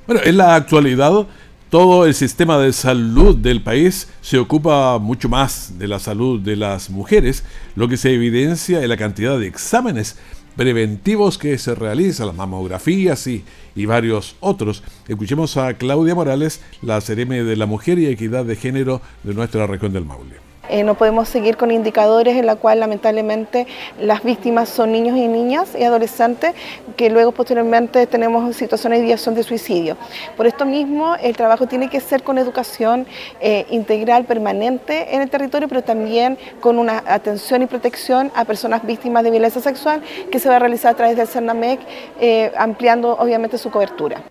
Bueno, 0.06 0.22
en 0.24 0.36
la 0.36 0.54
actualidad 0.54 1.26
todo 1.70 2.04
el 2.04 2.14
sistema 2.14 2.58
de 2.58 2.72
salud 2.72 3.36
del 3.36 3.62
país 3.62 4.08
se 4.20 4.38
ocupa 4.38 4.98
mucho 4.98 5.28
más 5.28 5.78
de 5.78 5.86
la 5.86 6.00
salud 6.00 6.40
de 6.40 6.56
las 6.56 6.90
mujeres, 6.90 7.44
lo 7.76 7.86
que 7.86 7.96
se 7.96 8.12
evidencia 8.12 8.82
en 8.82 8.88
la 8.88 8.96
cantidad 8.96 9.38
de 9.38 9.46
exámenes 9.46 10.18
preventivos 10.56 11.38
que 11.38 11.56
se 11.58 11.76
realizan, 11.76 12.26
las 12.26 12.34
mamografías 12.34 13.24
y, 13.28 13.44
y 13.76 13.86
varios 13.86 14.34
otros. 14.40 14.82
Escuchemos 15.06 15.56
a 15.56 15.74
Claudia 15.74 16.16
Morales, 16.16 16.60
la 16.82 17.00
CRM 17.00 17.46
de 17.46 17.54
la 17.54 17.66
Mujer 17.66 18.00
y 18.00 18.06
Equidad 18.06 18.44
de 18.44 18.56
Género 18.56 19.00
de 19.22 19.34
nuestra 19.34 19.68
región 19.68 19.92
del 19.92 20.04
Maule. 20.04 20.50
Eh, 20.70 20.84
no 20.84 20.94
podemos 20.94 21.28
seguir 21.28 21.56
con 21.56 21.72
indicadores 21.72 22.36
en 22.36 22.46
la 22.46 22.54
cual 22.54 22.78
lamentablemente 22.78 23.66
las 23.98 24.22
víctimas 24.22 24.68
son 24.68 24.92
niños 24.92 25.16
y 25.16 25.26
niñas 25.26 25.74
y 25.76 25.82
adolescentes 25.82 26.54
que 26.96 27.10
luego 27.10 27.32
posteriormente 27.32 28.06
tenemos 28.06 28.54
situaciones 28.54 29.00
de 29.00 29.06
ideación 29.06 29.34
de 29.34 29.42
suicidio. 29.42 29.96
Por 30.36 30.46
esto 30.46 30.64
mismo 30.64 31.16
el 31.16 31.36
trabajo 31.36 31.66
tiene 31.66 31.90
que 31.90 31.98
ser 31.98 32.22
con 32.22 32.38
educación 32.38 33.06
eh, 33.40 33.66
integral 33.70 34.26
permanente 34.26 35.12
en 35.12 35.22
el 35.22 35.28
territorio, 35.28 35.66
pero 35.66 35.82
también 35.82 36.38
con 36.60 36.78
una 36.78 37.02
atención 37.04 37.62
y 37.62 37.66
protección 37.66 38.30
a 38.36 38.44
personas 38.44 38.86
víctimas 38.86 39.24
de 39.24 39.32
violencia 39.32 39.60
sexual 39.60 40.02
que 40.30 40.38
se 40.38 40.48
va 40.48 40.56
a 40.56 40.58
realizar 40.60 40.92
a 40.92 40.96
través 40.96 41.16
del 41.16 41.26
CERNAMEC, 41.26 41.80
eh, 42.20 42.52
ampliando 42.56 43.16
obviamente 43.18 43.58
su 43.58 43.72
cobertura. 43.72 44.22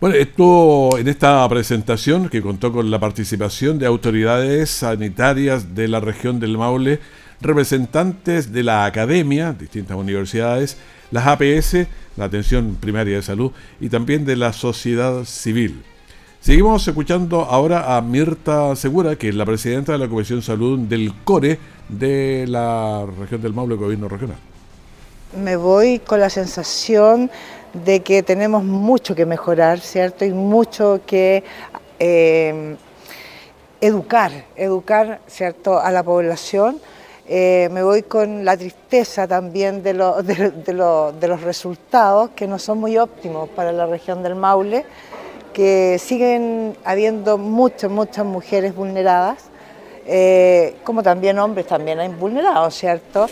Bueno, 0.00 0.14
esto 0.14 0.96
en 0.96 1.08
esta 1.08 1.48
presentación 1.48 2.28
que 2.28 2.40
contó 2.40 2.72
con 2.72 2.88
la 2.88 3.00
participación 3.00 3.80
de 3.80 3.86
autoridades 3.86 4.70
sanitarias 4.70 5.74
de 5.74 5.88
la 5.88 5.98
región 5.98 6.38
del 6.38 6.56
Maule, 6.56 7.00
representantes 7.40 8.52
de 8.52 8.62
la 8.62 8.84
academia, 8.84 9.52
distintas 9.54 9.96
universidades, 9.96 10.76
las 11.10 11.26
APS, 11.26 11.88
la 12.16 12.26
atención 12.26 12.76
primaria 12.80 13.16
de 13.16 13.22
salud, 13.22 13.50
y 13.80 13.88
también 13.88 14.24
de 14.24 14.36
la 14.36 14.52
sociedad 14.52 15.24
civil. 15.24 15.82
Seguimos 16.38 16.86
escuchando 16.86 17.40
ahora 17.40 17.96
a 17.96 18.00
Mirta 18.00 18.76
Segura, 18.76 19.16
que 19.16 19.30
es 19.30 19.34
la 19.34 19.46
presidenta 19.46 19.90
de 19.90 19.98
la 19.98 20.06
Comisión 20.06 20.42
Salud 20.42 20.78
del 20.78 21.12
CORE 21.24 21.58
de 21.88 22.44
la 22.46 23.04
región 23.18 23.42
del 23.42 23.52
Maule, 23.52 23.74
Gobierno 23.74 24.06
Regional. 24.06 24.38
Me 25.36 25.56
voy 25.56 25.98
con 25.98 26.20
la 26.20 26.30
sensación 26.30 27.30
de 27.72 28.00
que 28.00 28.22
tenemos 28.22 28.64
mucho 28.64 29.14
que 29.14 29.26
mejorar, 29.26 29.80
¿cierto? 29.80 30.24
Y 30.24 30.30
mucho 30.30 31.00
que 31.06 31.44
eh, 31.98 32.76
educar, 33.80 34.32
educar, 34.56 35.20
¿cierto?, 35.26 35.78
a 35.78 35.90
la 35.90 36.02
población. 36.02 36.80
Eh, 37.30 37.68
me 37.72 37.82
voy 37.82 38.02
con 38.04 38.44
la 38.44 38.56
tristeza 38.56 39.28
también 39.28 39.82
de, 39.82 39.92
de, 39.92 41.28
los 41.28 41.42
resultados 41.42 42.30
que 42.30 42.46
no 42.46 42.58
son 42.58 42.78
muy 42.78 42.96
óptimos 42.96 43.50
para 43.50 43.70
la 43.70 43.84
región 43.84 44.22
del 44.22 44.34
Maule, 44.34 44.86
que 45.52 45.98
siguen 45.98 46.74
habiendo 46.84 47.36
muchas, 47.36 47.90
muchas 47.90 48.24
mujeres 48.24 48.74
vulneradas, 48.74 49.44
eh, 50.06 50.76
como 50.84 51.02
también 51.02 51.38
hombres 51.38 51.66
también 51.66 52.00
hay 52.00 52.08
vulnerados, 52.08 52.74
¿cierto? 52.74 53.26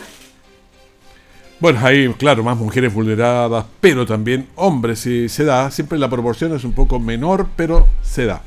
Bueno, 1.59 1.81
hay, 1.83 2.09
claro, 2.15 2.43
más 2.43 2.59
mujeres 2.59 2.93
vulneradas, 2.93 3.65
pero 3.81 4.05
también 4.05 4.47
hombres, 4.57 5.01
si 5.01 5.29
se 5.31 5.45
da. 5.45 5.71
Siempre 5.71 5.99
la 5.99 6.11
proporción 6.11 6.55
es 6.55 6.65
un 6.65 6.73
poco 6.73 7.01
menor, 7.01 7.49
pero 7.57 7.89
se 8.03 8.27
da. 8.27 8.43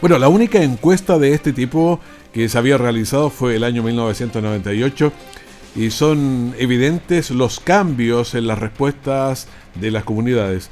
Bueno, 0.00 0.18
la 0.18 0.28
única 0.28 0.62
encuesta 0.62 1.18
de 1.18 1.32
este 1.32 1.52
tipo 1.52 1.98
que 2.32 2.48
se 2.48 2.58
había 2.58 2.78
realizado 2.78 3.28
fue 3.28 3.56
el 3.56 3.64
año 3.64 3.82
1998 3.82 5.12
y 5.74 5.90
son 5.90 6.54
evidentes 6.58 7.30
los 7.30 7.58
cambios 7.58 8.34
en 8.34 8.46
las 8.46 8.58
respuestas 8.58 9.48
de 9.74 9.90
las 9.90 10.04
comunidades. 10.04 10.70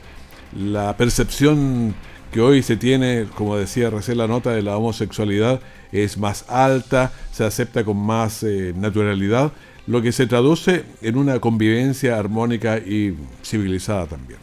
La 0.57 0.97
percepción 0.97 1.95
que 2.33 2.41
hoy 2.41 2.63
se 2.63 2.77
tiene, 2.77 3.27
como 3.35 3.57
decía 3.57 3.91
recién 3.91 4.19
la 4.19 4.27
nota, 4.27 4.51
de 4.51 4.63
la 4.63 4.77
homosexualidad 4.77 5.61
es 5.93 6.17
más 6.17 6.47
alta, 6.49 7.13
se 7.31 7.45
acepta 7.45 7.85
con 7.85 7.99
más 7.99 8.43
eh, 8.43 8.73
naturalidad 8.75 9.53
lo 9.87 10.01
que 10.01 10.13
se 10.13 10.27
traduce 10.27 10.85
en 11.03 11.17
una 11.17 11.41
convivencia 11.41 12.19
armónica 12.19 12.79
y 12.79 13.15
civilizada 13.45 14.07
también. 14.07 14.39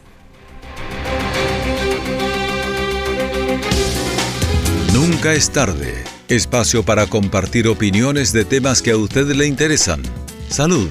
Nunca 4.94 5.32
es 5.32 5.50
tarde. 5.50 6.04
Espacio 6.28 6.84
para 6.84 7.06
compartir 7.06 7.66
opiniones 7.66 8.32
de 8.32 8.44
temas 8.44 8.82
que 8.82 8.92
a 8.92 8.96
usted 8.96 9.26
le 9.34 9.46
interesan. 9.46 10.02
Salud, 10.48 10.90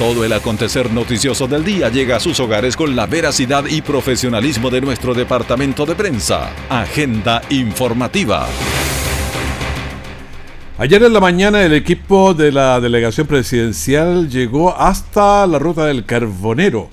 Todo 0.00 0.24
el 0.24 0.32
acontecer 0.32 0.90
noticioso 0.90 1.46
del 1.46 1.62
día 1.62 1.90
llega 1.90 2.16
a 2.16 2.20
sus 2.20 2.40
hogares 2.40 2.74
con 2.74 2.96
la 2.96 3.04
veracidad 3.04 3.66
y 3.66 3.82
profesionalismo 3.82 4.70
de 4.70 4.80
nuestro 4.80 5.12
departamento 5.12 5.84
de 5.84 5.94
prensa. 5.94 6.48
Agenda 6.70 7.42
informativa. 7.50 8.48
Ayer 10.78 11.02
en 11.02 11.12
la 11.12 11.20
mañana 11.20 11.62
el 11.62 11.74
equipo 11.74 12.32
de 12.32 12.50
la 12.50 12.80
delegación 12.80 13.26
presidencial 13.26 14.30
llegó 14.30 14.74
hasta 14.74 15.46
la 15.46 15.58
ruta 15.58 15.84
del 15.84 16.06
Carbonero, 16.06 16.88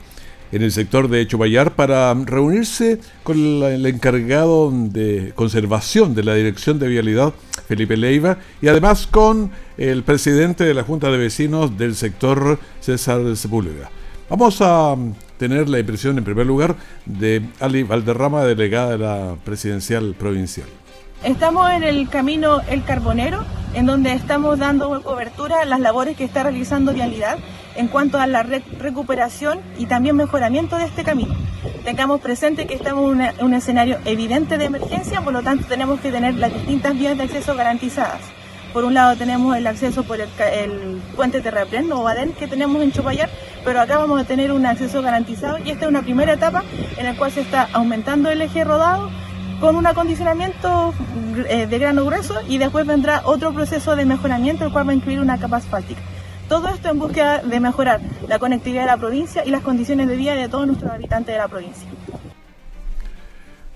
en 0.52 0.62
el 0.62 0.72
sector 0.72 1.10
de 1.10 1.28
Chubayar, 1.28 1.76
para 1.76 2.14
reunirse 2.14 3.00
con 3.24 3.38
el 3.38 3.86
encargado 3.86 4.72
de 4.72 5.34
conservación 5.36 6.16
de 6.16 6.24
la 6.24 6.36
Dirección 6.36 6.80
de 6.80 6.88
Vialidad, 6.88 7.34
Felipe 7.68 7.98
Leiva, 7.98 8.38
y 8.62 8.68
además 8.68 9.08
con 9.08 9.52
el 9.78 10.04
presidente 10.04 10.64
de 10.64 10.74
la 10.74 10.84
Junta 10.84 11.12
de 11.12 11.18
Vecinos 11.18 11.78
del 11.78 11.96
sector, 11.96 12.60
César 12.80 13.36
Sepúlveda. 13.36 13.90
Vamos 14.30 14.58
a 14.62 14.96
tener 15.38 15.70
la 15.70 15.80
impresión, 15.80 16.18
en 16.18 16.24
primer 16.24 16.46
lugar, 16.46 16.76
de 17.06 17.42
Ali 17.60 17.84
Valderrama, 17.84 18.44
delegada 18.44 18.92
de 18.92 18.98
la 18.98 19.36
presidencial 19.44 20.16
provincial. 20.18 20.68
Estamos 21.24 21.72
en 21.72 21.84
el 21.84 22.10
camino 22.10 22.62
El 22.70 22.84
Carbonero, 22.84 23.44
en 23.74 23.86
donde 23.86 24.14
estamos 24.14 24.60
dando 24.60 25.02
cobertura 25.02 25.62
a 25.62 25.66
las 25.66 25.80
labores 25.80 26.16
que 26.16 26.24
está 26.24 26.44
realizando 26.44 26.94
Vialidad 26.94 27.40
en 27.78 27.88
cuanto 27.88 28.20
a 28.20 28.28
la 28.28 28.44
recuperación 28.44 29.60
y 29.78 29.86
también 29.86 30.16
mejoramiento 30.16 30.78
de 30.78 30.86
este 30.86 31.04
camino. 31.04 31.34
tengamos 31.84 32.20
presente 32.20 32.68
que 32.68 32.74
estamos 32.74 33.16
en 33.18 33.46
un 33.46 33.54
escenario 33.54 34.00
evidente 34.04 34.58
de 34.58 34.66
emergencia, 34.66 35.22
por 35.22 35.32
lo 35.32 35.42
tanto 35.42 35.66
tenemos 35.68 36.00
que 36.02 36.12
tener 36.12 36.36
las 36.36 36.54
distintas 36.54 36.98
vías 36.98 37.18
de 37.18 37.24
acceso 37.24 37.56
garantizadas. 37.56 38.20
Por 38.74 38.84
un 38.84 38.94
lado 38.94 39.16
tenemos 39.16 39.56
el 39.56 39.66
acceso 39.66 40.04
por 40.04 40.20
el, 40.20 40.30
puente 41.16 41.42
Terraplén 41.42 41.92
o 41.92 42.04
Badén 42.04 42.34
que 42.34 42.48
tenemos 42.48 42.82
en 42.82 42.92
Chopayar, 42.92 43.30
pero 43.64 43.80
acá 43.80 43.98
vamos 43.98 44.20
a 44.20 44.26
tener 44.26 44.52
un 44.52 44.66
acceso 44.66 45.02
garantizado 45.02 45.58
y 45.60 45.72
esta 45.72 45.86
es 45.86 45.90
una 45.90 46.02
primera 46.02 46.34
etapa 46.34 46.64
en 46.98 47.06
la 47.06 47.16
cual 47.16 47.32
se 47.32 47.42
está 47.42 47.70
aumentando 47.74 48.30
el 48.30 48.42
eje 48.42 48.64
rodado 48.64 49.10
con 49.60 49.76
un 49.76 49.88
acondicionamiento 49.88 50.94
eh, 51.48 51.68
de 51.68 51.80
grano 51.80 52.06
grueso 52.06 52.36
y 52.48 52.58
después 52.58 52.86
vendrá 52.86 53.22
otro 53.24 53.54
proceso 53.54 53.96
de 53.96 54.06
mejoramiento 54.06 54.66
el 54.66 54.72
cual 54.72 54.88
va 54.88 54.92
a 54.92 54.96
incluir 54.96 55.20
una 55.20 55.40
capa 55.40 55.58
asfáltica. 55.58 56.02
Todo 56.48 56.70
esto 56.70 56.90
en 56.90 57.00
búsqueda 57.00 57.40
de 57.40 57.60
mejorar 57.60 58.00
la 58.28 58.40
conectividad 58.40 58.82
de 58.82 58.88
la 58.88 58.98
provincia 58.98 59.44
y 59.46 59.50
las 59.50 59.62
condiciones 59.62 60.08
de 60.08 60.16
vida 60.16 60.34
de 60.36 60.48
todos 60.48 60.66
nuestros 60.66 60.92
habitantes 60.92 61.34
de 61.34 61.40
la 61.40 61.48
provincia. 61.48 61.88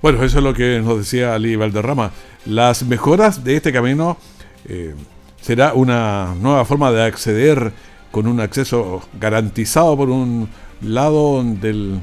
Bueno, 0.01 0.23
eso 0.23 0.39
es 0.39 0.43
lo 0.43 0.53
que 0.53 0.79
nos 0.79 0.97
decía 0.97 1.35
Ali 1.35 1.55
Valderrama. 1.55 2.11
Las 2.45 2.83
mejoras 2.83 3.43
de 3.43 3.57
este 3.57 3.71
camino 3.71 4.17
eh, 4.67 4.95
será 5.41 5.73
una 5.73 6.33
nueva 6.39 6.65
forma 6.65 6.91
de 6.91 7.03
acceder 7.03 7.71
con 8.09 8.25
un 8.25 8.39
acceso 8.39 9.01
garantizado 9.19 9.95
por 9.97 10.09
un 10.09 10.49
lado 10.81 11.43
del, 11.43 11.99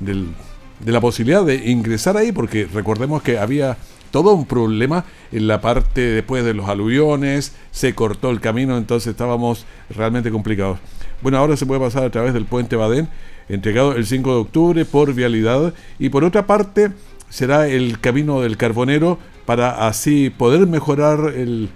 de 0.00 0.92
la 0.92 1.00
posibilidad 1.00 1.44
de 1.44 1.70
ingresar 1.70 2.16
ahí, 2.16 2.30
porque 2.30 2.68
recordemos 2.72 3.22
que 3.22 3.38
había 3.38 3.76
todo 4.10 4.32
un 4.34 4.46
problema 4.46 5.04
en 5.32 5.46
la 5.46 5.60
parte 5.60 6.00
después 6.00 6.44
de 6.44 6.54
los 6.54 6.68
aluviones, 6.68 7.54
se 7.70 7.94
cortó 7.94 8.30
el 8.30 8.40
camino, 8.40 8.76
entonces 8.76 9.10
estábamos 9.10 9.66
realmente 9.90 10.30
complicados. 10.30 10.78
Bueno, 11.22 11.38
ahora 11.38 11.56
se 11.56 11.66
puede 11.66 11.80
pasar 11.80 12.04
a 12.04 12.10
través 12.10 12.32
del 12.32 12.46
puente 12.46 12.76
Badén, 12.76 13.08
entregado 13.48 13.92
el 13.92 14.06
5 14.06 14.30
de 14.30 14.40
octubre 14.40 14.84
por 14.84 15.12
vialidad, 15.14 15.74
y 15.98 16.08
por 16.08 16.24
otra 16.24 16.46
parte 16.46 16.90
será 17.28 17.68
el 17.68 18.00
camino 18.00 18.40
del 18.40 18.56
Carbonero 18.56 19.18
para 19.46 19.86
así 19.86 20.30
poder 20.30 20.66
mejorar 20.66 21.32
el, 21.34 21.70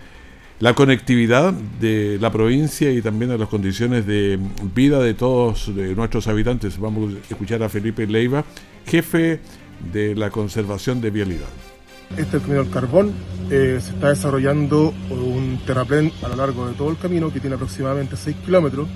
la 0.60 0.74
conectividad 0.74 1.52
de 1.52 2.18
la 2.20 2.30
provincia 2.30 2.90
y 2.90 3.02
también 3.02 3.30
de 3.30 3.38
las 3.38 3.48
condiciones 3.48 4.06
de 4.06 4.38
vida 4.74 5.00
de 5.00 5.14
todos 5.14 5.68
nuestros 5.68 6.28
habitantes. 6.28 6.78
Vamos 6.78 7.14
a 7.14 7.18
escuchar 7.32 7.62
a 7.62 7.68
Felipe 7.68 8.06
Leiva, 8.06 8.44
jefe 8.86 9.40
de 9.92 10.14
la 10.14 10.30
conservación 10.30 11.00
de 11.00 11.10
vialidad. 11.10 11.73
Este 12.10 12.22
es 12.22 12.34
el 12.34 12.40
camino 12.42 12.62
del 12.62 12.72
carbón. 12.72 13.12
Eh, 13.50 13.78
se 13.82 13.90
está 13.90 14.10
desarrollando 14.10 14.94
un 15.10 15.60
terraplén 15.66 16.12
a 16.22 16.28
lo 16.28 16.36
largo 16.36 16.66
de 16.68 16.74
todo 16.74 16.90
el 16.90 16.96
camino 16.96 17.32
que 17.32 17.40
tiene 17.40 17.56
aproximadamente 17.56 18.16
6 18.16 18.36
kilómetros 18.44 18.88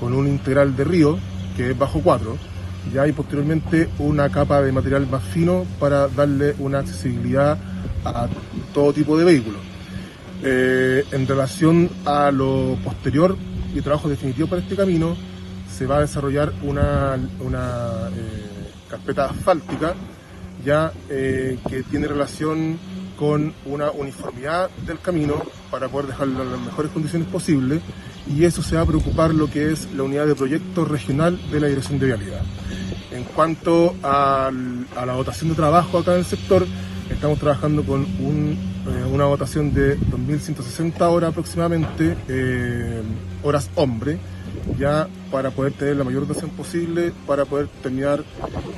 con 0.00 0.14
un 0.14 0.26
integral 0.26 0.74
de 0.74 0.84
río 0.84 1.18
que 1.56 1.70
es 1.70 1.78
bajo 1.78 2.00
4. 2.00 2.36
Ya 2.92 3.02
hay 3.02 3.12
posteriormente 3.12 3.88
una 3.98 4.28
capa 4.30 4.60
de 4.62 4.72
material 4.72 5.06
más 5.06 5.22
fino 5.22 5.64
para 5.78 6.08
darle 6.08 6.54
una 6.58 6.80
accesibilidad 6.80 7.58
a 8.04 8.28
todo 8.72 8.92
tipo 8.92 9.16
de 9.16 9.24
vehículos. 9.24 9.60
Eh, 10.42 11.04
en 11.12 11.26
relación 11.26 11.88
a 12.04 12.30
lo 12.30 12.76
posterior 12.84 13.36
y 13.74 13.80
trabajo 13.80 14.08
definitivo 14.08 14.48
para 14.48 14.62
este 14.62 14.76
camino, 14.76 15.16
se 15.70 15.86
va 15.86 15.98
a 15.98 16.00
desarrollar 16.00 16.52
una, 16.62 17.16
eh, 17.16 18.70
carpeta 18.88 19.26
asfáltica 19.26 19.94
ya 20.64 20.92
eh, 21.08 21.58
que 21.68 21.82
tiene 21.82 22.06
relación 22.06 22.78
con 23.18 23.54
una 23.64 23.90
uniformidad 23.90 24.70
del 24.86 25.00
camino 25.00 25.42
para 25.70 25.88
poder 25.88 26.08
dejarlo 26.08 26.42
en 26.42 26.50
las 26.50 26.60
mejores 26.60 26.90
condiciones 26.92 27.28
posibles 27.28 27.80
y 28.26 28.44
eso 28.44 28.62
se 28.62 28.76
va 28.76 28.82
a 28.82 28.86
preocupar 28.86 29.34
lo 29.34 29.50
que 29.50 29.72
es 29.72 29.92
la 29.92 30.02
unidad 30.02 30.26
de 30.26 30.34
proyecto 30.34 30.84
regional 30.84 31.38
de 31.50 31.60
la 31.60 31.68
Dirección 31.68 31.98
de 31.98 32.06
Vialidad. 32.06 32.42
En 33.12 33.24
cuanto 33.24 33.94
a 34.02 34.50
la 34.52 35.12
dotación 35.12 35.50
de 35.50 35.56
trabajo 35.56 35.98
acá 35.98 36.12
en 36.12 36.18
el 36.18 36.24
sector, 36.24 36.66
estamos 37.10 37.38
trabajando 37.38 37.84
con 37.84 38.02
eh, 38.04 39.04
una 39.10 39.24
dotación 39.24 39.72
de 39.72 39.98
2.160 39.98 41.00
horas 41.02 41.30
aproximadamente, 41.30 42.16
eh, 42.28 43.02
horas 43.42 43.70
hombre, 43.76 44.18
ya 44.78 45.08
para 45.30 45.50
poder 45.50 45.72
tener 45.72 45.96
la 45.96 46.04
mayor 46.04 46.26
dotación 46.26 46.50
posible, 46.50 47.12
para 47.26 47.44
poder 47.44 47.68
terminar 47.82 48.22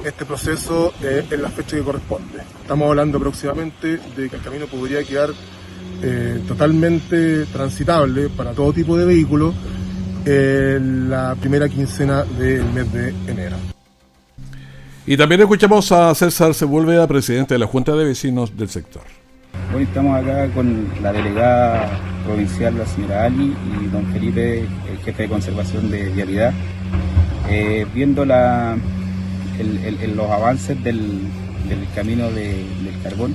este 0.05 0.25
proceso 0.25 0.93
eh, 1.03 1.25
en 1.31 1.43
la 1.43 1.49
fecha 1.51 1.77
que 1.77 1.83
corresponde. 1.83 2.39
Estamos 2.63 2.89
hablando 2.89 3.19
aproximadamente 3.19 3.99
de 4.17 4.29
que 4.29 4.37
el 4.37 4.43
camino 4.43 4.67
podría 4.67 5.03
quedar 5.05 5.31
eh, 6.03 6.41
totalmente 6.47 7.47
transitable 7.47 8.29
para 8.29 8.53
todo 8.53 8.73
tipo 8.73 8.97
de 8.97 9.07
vehículos 9.07 9.55
en 10.25 11.09
la 11.09 11.35
primera 11.41 11.69
quincena 11.69 12.25
del 12.25 12.65
mes 12.73 12.93
de 12.93 13.09
enero. 13.27 13.57
Y 15.07 15.17
también 15.17 15.41
escuchamos 15.41 15.93
a 15.93 16.15
César 16.15 16.53
Sepúlveda, 16.53 17.07
presidente 17.07 17.55
de 17.55 17.59
la 17.61 17.67
Junta 17.67 17.95
de 17.95 18.05
Vecinos 18.05 18.57
del 18.57 18.69
sector. 18.69 19.03
Hoy 19.75 19.83
estamos 19.83 20.17
acá 20.17 20.49
con 20.55 20.87
la 21.03 21.13
delegada 21.13 21.91
provincial, 22.25 22.79
la 22.79 22.87
señora 22.87 23.25
Ali, 23.25 23.55
y 23.83 23.87
don 23.89 24.07
Felipe, 24.07 24.61
el 24.61 24.99
jefe 25.05 25.25
de 25.25 25.29
conservación 25.29 25.91
de 25.91 26.05
vialidad, 26.11 26.53
eh, 27.49 27.87
viendo 27.95 28.25
los 28.25 30.31
avances 30.31 30.83
del, 30.83 31.21
camino 31.95 32.31
del 32.31 32.67
carbón. 33.03 33.35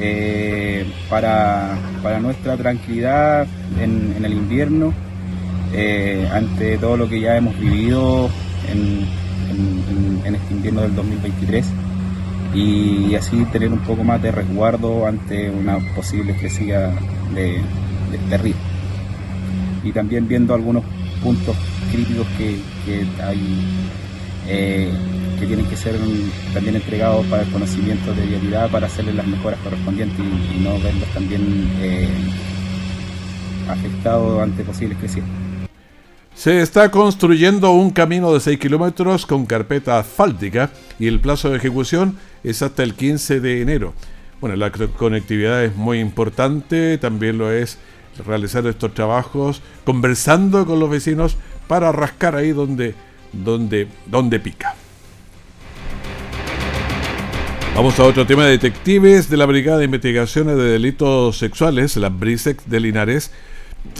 Eh, 0.00 0.86
para, 1.08 1.76
nuestra 2.20 2.56
tranquilidad 2.56 3.46
en, 3.80 4.24
el 4.24 4.32
invierno, 4.32 4.92
eh, 5.72 6.28
ante 6.32 6.78
todo 6.78 6.96
lo 6.96 7.08
que 7.08 7.20
ya 7.20 7.36
hemos 7.36 7.58
vivido 7.58 8.28
en 8.66 10.34
este 10.34 10.54
invierno 10.54 10.82
del 10.82 10.94
2023 10.94 11.66
y 12.58 13.14
así 13.14 13.44
tener 13.52 13.72
un 13.72 13.78
poco 13.78 14.02
más 14.02 14.20
de 14.20 14.32
resguardo 14.32 15.06
ante 15.06 15.48
una 15.48 15.78
posible 15.94 16.34
crecida 16.36 16.92
de, 17.32 17.60
de, 18.28 18.38
río. 18.38 18.56
Y 19.84 19.92
también 19.92 20.26
viendo 20.26 20.54
algunos 20.54 20.82
puntos 21.22 21.54
críticos 21.92 22.26
que, 22.36 22.58
hay 23.22 23.64
eh, 24.48 24.92
que 25.38 25.46
tienen 25.46 25.66
que 25.66 25.76
ser 25.76 25.94
también 26.52 26.74
entregados 26.74 27.24
para 27.26 27.42
el 27.42 27.50
conocimiento 27.50 28.12
de 28.12 28.26
vialidad 28.26 28.68
para 28.70 28.88
hacerle 28.88 29.14
las 29.14 29.26
mejoras 29.26 29.60
correspondientes 29.60 30.18
y, 30.18 30.58
no 30.58 30.72
verlos 30.80 31.08
también 31.14 31.70
eh, 31.80 32.08
afectados 33.68 34.42
ante 34.42 34.64
posibles 34.64 34.98
crecidas. 34.98 35.28
Se 36.38 36.62
está 36.62 36.92
construyendo 36.92 37.72
un 37.72 37.90
camino 37.90 38.32
de 38.32 38.38
6 38.38 38.60
kilómetros 38.60 39.26
con 39.26 39.44
carpeta 39.44 39.98
asfáltica 39.98 40.70
y 41.00 41.08
el 41.08 41.18
plazo 41.18 41.50
de 41.50 41.56
ejecución 41.56 42.16
es 42.44 42.62
hasta 42.62 42.84
el 42.84 42.94
15 42.94 43.40
de 43.40 43.60
enero. 43.60 43.92
Bueno, 44.40 44.54
la 44.54 44.70
conectividad 44.70 45.64
es 45.64 45.74
muy 45.74 45.98
importante, 45.98 46.96
también 46.98 47.38
lo 47.38 47.50
es 47.50 47.78
realizar 48.24 48.64
estos 48.68 48.94
trabajos 48.94 49.62
conversando 49.84 50.64
con 50.64 50.78
los 50.78 50.88
vecinos 50.88 51.36
para 51.66 51.90
rascar 51.90 52.36
ahí 52.36 52.52
donde, 52.52 52.94
donde, 53.32 53.88
donde 54.06 54.38
pica. 54.38 54.76
Vamos 57.74 57.98
a 57.98 58.04
otro 58.04 58.24
tema. 58.28 58.46
Detectives 58.46 59.28
de 59.28 59.36
la 59.38 59.46
Brigada 59.46 59.78
de 59.78 59.86
Investigaciones 59.86 60.56
de 60.56 60.62
Delitos 60.62 61.36
Sexuales, 61.36 61.96
la 61.96 62.10
BRISEC 62.10 62.64
de 62.66 62.78
Linares, 62.78 63.32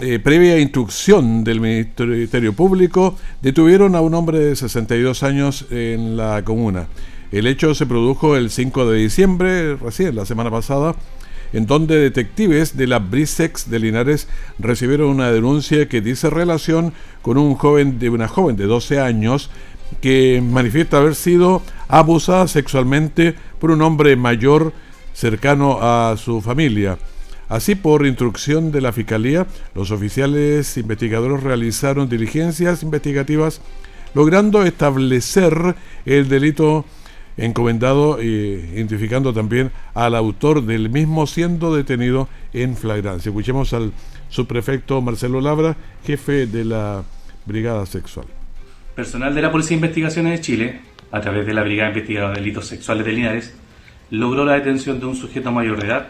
eh, 0.00 0.18
previa 0.18 0.58
instrucción 0.58 1.44
del 1.44 1.60
Ministerio 1.60 2.52
Público, 2.52 3.16
detuvieron 3.42 3.96
a 3.96 4.00
un 4.00 4.14
hombre 4.14 4.38
de 4.38 4.56
62 4.56 5.22
años 5.22 5.66
en 5.70 6.16
la 6.16 6.44
comuna. 6.44 6.86
El 7.30 7.46
hecho 7.46 7.74
se 7.74 7.86
produjo 7.86 8.36
el 8.36 8.50
5 8.50 8.90
de 8.90 8.98
diciembre, 8.98 9.76
recién 9.76 10.16
la 10.16 10.24
semana 10.24 10.50
pasada, 10.50 10.94
en 11.52 11.66
donde 11.66 11.98
detectives 11.98 12.76
de 12.76 12.86
la 12.86 12.98
Brisex 12.98 13.70
de 13.70 13.78
Linares 13.78 14.28
recibieron 14.58 15.08
una 15.08 15.30
denuncia 15.30 15.88
que 15.88 16.00
dice 16.00 16.30
relación 16.30 16.92
con 17.22 17.38
un 17.38 17.54
joven 17.54 17.98
de 17.98 18.10
una 18.10 18.28
joven 18.28 18.56
de 18.56 18.64
12 18.64 19.00
años 19.00 19.50
que 20.00 20.42
manifiesta 20.42 20.98
haber 20.98 21.14
sido 21.14 21.62
abusada 21.88 22.46
sexualmente 22.48 23.34
por 23.58 23.70
un 23.70 23.82
hombre 23.82 24.16
mayor 24.16 24.72
cercano 25.14 25.78
a 25.80 26.16
su 26.16 26.40
familia. 26.40 26.98
Así, 27.48 27.74
por 27.74 28.06
instrucción 28.06 28.72
de 28.72 28.82
la 28.82 28.92
Fiscalía, 28.92 29.46
los 29.74 29.90
oficiales 29.90 30.76
investigadores 30.76 31.42
realizaron 31.42 32.08
diligencias 32.08 32.82
investigativas 32.82 33.62
logrando 34.14 34.62
establecer 34.64 35.74
el 36.04 36.28
delito 36.28 36.84
encomendado 37.38 38.18
e 38.18 38.26
identificando 38.26 39.32
también 39.32 39.70
al 39.94 40.14
autor 40.14 40.64
del 40.64 40.90
mismo 40.90 41.26
siendo 41.26 41.74
detenido 41.74 42.28
en 42.52 42.76
flagrancia. 42.76 43.30
Escuchemos 43.30 43.72
al 43.72 43.92
subprefecto 44.28 45.00
Marcelo 45.00 45.40
Labra, 45.40 45.76
jefe 46.04 46.46
de 46.46 46.64
la 46.64 47.02
Brigada 47.46 47.86
Sexual. 47.86 48.26
Personal 48.94 49.34
de 49.34 49.42
la 49.42 49.52
Policía 49.52 49.76
de 49.76 49.86
Investigaciones 49.86 50.32
de 50.32 50.40
Chile, 50.40 50.80
a 51.12 51.20
través 51.20 51.46
de 51.46 51.54
la 51.54 51.62
Brigada 51.62 51.90
Investigadora 51.90 52.34
de 52.34 52.40
Delitos 52.40 52.66
Sexuales 52.66 53.06
de 53.06 53.12
Linares, 53.12 53.54
logró 54.10 54.44
la 54.44 54.54
detención 54.54 54.98
de 55.00 55.06
un 55.06 55.14
sujeto 55.14 55.52
mayor 55.52 55.80
de 55.80 55.86
edad 55.86 56.08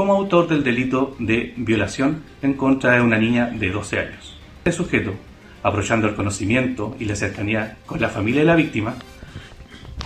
como 0.00 0.14
autor 0.14 0.48
del 0.48 0.64
delito 0.64 1.14
de 1.18 1.52
violación 1.58 2.22
en 2.40 2.54
contra 2.54 2.94
de 2.94 3.02
una 3.02 3.18
niña 3.18 3.50
de 3.50 3.70
12 3.70 3.98
años. 3.98 4.34
El 4.64 4.72
sujeto, 4.72 5.12
aprovechando 5.62 6.08
el 6.08 6.14
conocimiento 6.14 6.96
y 6.98 7.04
la 7.04 7.14
cercanía 7.14 7.76
con 7.84 8.00
la 8.00 8.08
familia 8.08 8.40
de 8.40 8.46
la 8.46 8.56
víctima, 8.56 8.94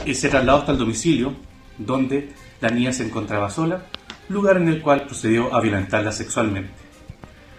Ese 0.04 0.28
traslado 0.28 0.58
hasta 0.58 0.72
el 0.72 0.78
domicilio, 0.78 1.32
donde 1.78 2.30
la 2.60 2.70
niña 2.70 2.92
se 2.92 3.04
encontraba 3.04 3.48
sola, 3.48 3.86
lugar 4.30 4.56
en 4.56 4.66
el 4.66 4.82
cual 4.82 5.04
procedió 5.04 5.54
a 5.54 5.60
violentarla 5.60 6.10
sexualmente. 6.10 6.72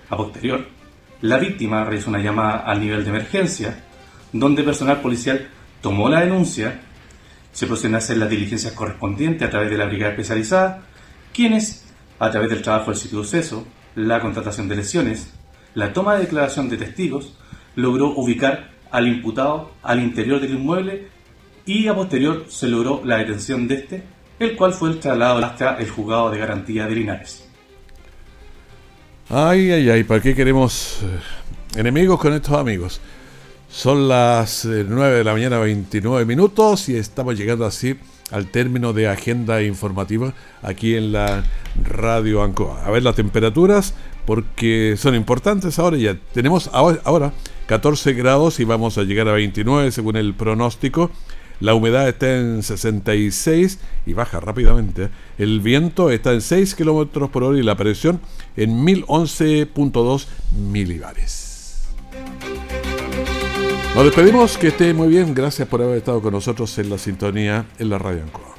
A 0.10 0.18
posterior, 0.18 0.68
la 1.22 1.38
víctima 1.38 1.86
realizó 1.86 2.10
una 2.10 2.20
llamada 2.20 2.66
al 2.66 2.82
nivel 2.82 3.06
de 3.06 3.12
emergencia, 3.12 3.82
donde 4.34 4.62
personal 4.62 5.00
policial 5.00 5.48
tomó 5.80 6.10
la 6.10 6.20
denuncia, 6.20 6.82
se 7.54 7.66
procedió 7.66 7.96
a 7.96 8.00
hacer 8.00 8.18
las 8.18 8.30
diligencias 8.30 8.74
correspondientes 8.74 9.48
a 9.48 9.50
través 9.50 9.70
de 9.70 9.78
la 9.78 9.86
brigada 9.86 10.12
especializada, 10.12 10.82
quienes, 11.34 11.85
a 12.20 12.32
través 12.32 12.50
del 12.50 12.62
trabajo 12.62 12.92
del 12.92 13.00
sitio 13.00 13.20
de 13.20 13.24
suceso, 13.26 13.66
la 13.96 14.20
contratación 14.20 14.68
de 14.68 14.76
lesiones, 14.76 15.34
la 15.74 15.94
toma 15.94 16.16
de 16.16 16.22
declaración 16.22 16.70
de 16.70 16.78
testigos, 16.78 17.38
logró 17.76 18.10
ubicar 18.16 18.72
al 18.92 19.08
imputado 19.08 19.72
al 19.84 20.02
interior 20.02 20.40
del 20.40 20.54
inmueble 20.54 21.10
y 21.66 21.88
a 21.88 21.96
posterior 21.96 22.46
se 22.48 22.68
logró 22.68 23.02
la 23.04 23.18
detención 23.18 23.68
de 23.68 23.76
este, 23.76 24.04
el 24.40 24.56
cual 24.56 24.74
fue 24.74 24.90
el 24.90 25.00
traslado 25.00 25.44
hasta 25.44 25.78
el 25.78 25.90
juzgado 25.90 26.32
de 26.32 26.38
garantía 26.38 26.88
de 26.88 26.96
Linares. 26.96 27.48
Ay, 29.30 29.72
ay, 29.72 29.90
ay, 29.90 30.04
¿para 30.04 30.22
qué 30.22 30.36
queremos 30.36 31.00
eh, 31.04 31.80
enemigos 31.80 32.20
con 32.20 32.34
estos 32.34 32.54
amigos? 32.54 33.02
Son 33.70 34.08
las 34.08 34.66
9 34.66 34.86
eh, 34.86 35.18
de 35.18 35.24
la 35.24 35.34
mañana, 35.34 35.58
29 35.60 36.26
minutos, 36.26 36.88
y 36.90 36.96
estamos 36.96 37.36
llegando 37.36 37.66
así 37.66 37.98
al 38.32 38.48
término 38.48 38.94
de 38.94 39.08
agenda 39.08 39.62
informativa 39.62 40.34
aquí 40.62 40.96
en 40.96 41.12
la 41.12 41.44
Radio 41.84 42.44
Ancoa. 42.44 42.86
A 42.86 42.92
ver 42.92 43.04
las 43.04 43.16
temperaturas, 43.16 43.94
porque 44.26 44.96
son 44.98 45.16
importantes 45.16 45.80
ahora. 45.80 45.98
Ya 45.98 46.18
tenemos 46.34 46.70
ahora 46.74 47.34
14 47.68 48.14
grados 48.14 48.60
y 48.60 48.64
vamos 48.64 48.98
a 48.98 49.04
llegar 49.04 49.28
a 49.28 49.34
29 49.34 49.92
según 49.92 50.16
el 50.16 50.34
pronóstico. 50.34 51.12
La 51.62 51.74
humedad 51.74 52.08
está 52.10 52.38
en 52.38 52.64
66 52.64 53.80
y 54.06 54.14
baja 54.14 54.40
rápidamente. 54.40 55.10
El 55.38 55.62
viento 55.62 56.12
está 56.12 56.34
en 56.34 56.42
6 56.42 56.76
kilómetros 56.76 57.30
por 57.30 57.44
hora 57.44 57.58
y 57.58 57.64
la 57.64 57.78
presión 57.78 58.20
en 58.58 58.86
1011.2 58.86 60.26
milibares. 60.52 61.86
Nos 63.96 64.04
despedimos, 64.04 64.58
que 64.58 64.68
esté 64.68 64.94
muy 64.94 65.08
bien. 65.08 65.34
Gracias 65.34 65.66
por 65.70 65.82
haber 65.82 66.00
estado 66.00 66.22
con 66.22 66.34
nosotros 66.34 66.78
en 66.80 66.90
la 66.90 66.98
sintonía 66.98 67.66
en 67.80 67.90
la 67.90 67.98
Radio 67.98 68.24
Ancoa. 68.24 68.56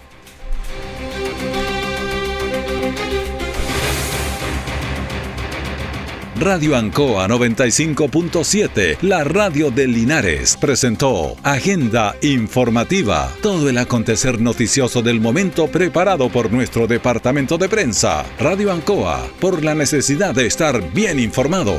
Radio 6.40 6.74
Ancoa 6.74 7.28
95.7, 7.28 8.98
la 9.02 9.24
radio 9.24 9.70
de 9.70 9.86
Linares, 9.86 10.56
presentó 10.56 11.36
Agenda 11.42 12.16
Informativa, 12.22 13.30
todo 13.42 13.68
el 13.68 13.76
acontecer 13.76 14.40
noticioso 14.40 15.02
del 15.02 15.20
momento 15.20 15.66
preparado 15.66 16.30
por 16.30 16.50
nuestro 16.50 16.86
departamento 16.86 17.58
de 17.58 17.68
prensa. 17.68 18.24
Radio 18.38 18.72
Ancoa, 18.72 19.26
por 19.38 19.62
la 19.62 19.74
necesidad 19.74 20.34
de 20.34 20.46
estar 20.46 20.94
bien 20.94 21.20
informado. 21.20 21.78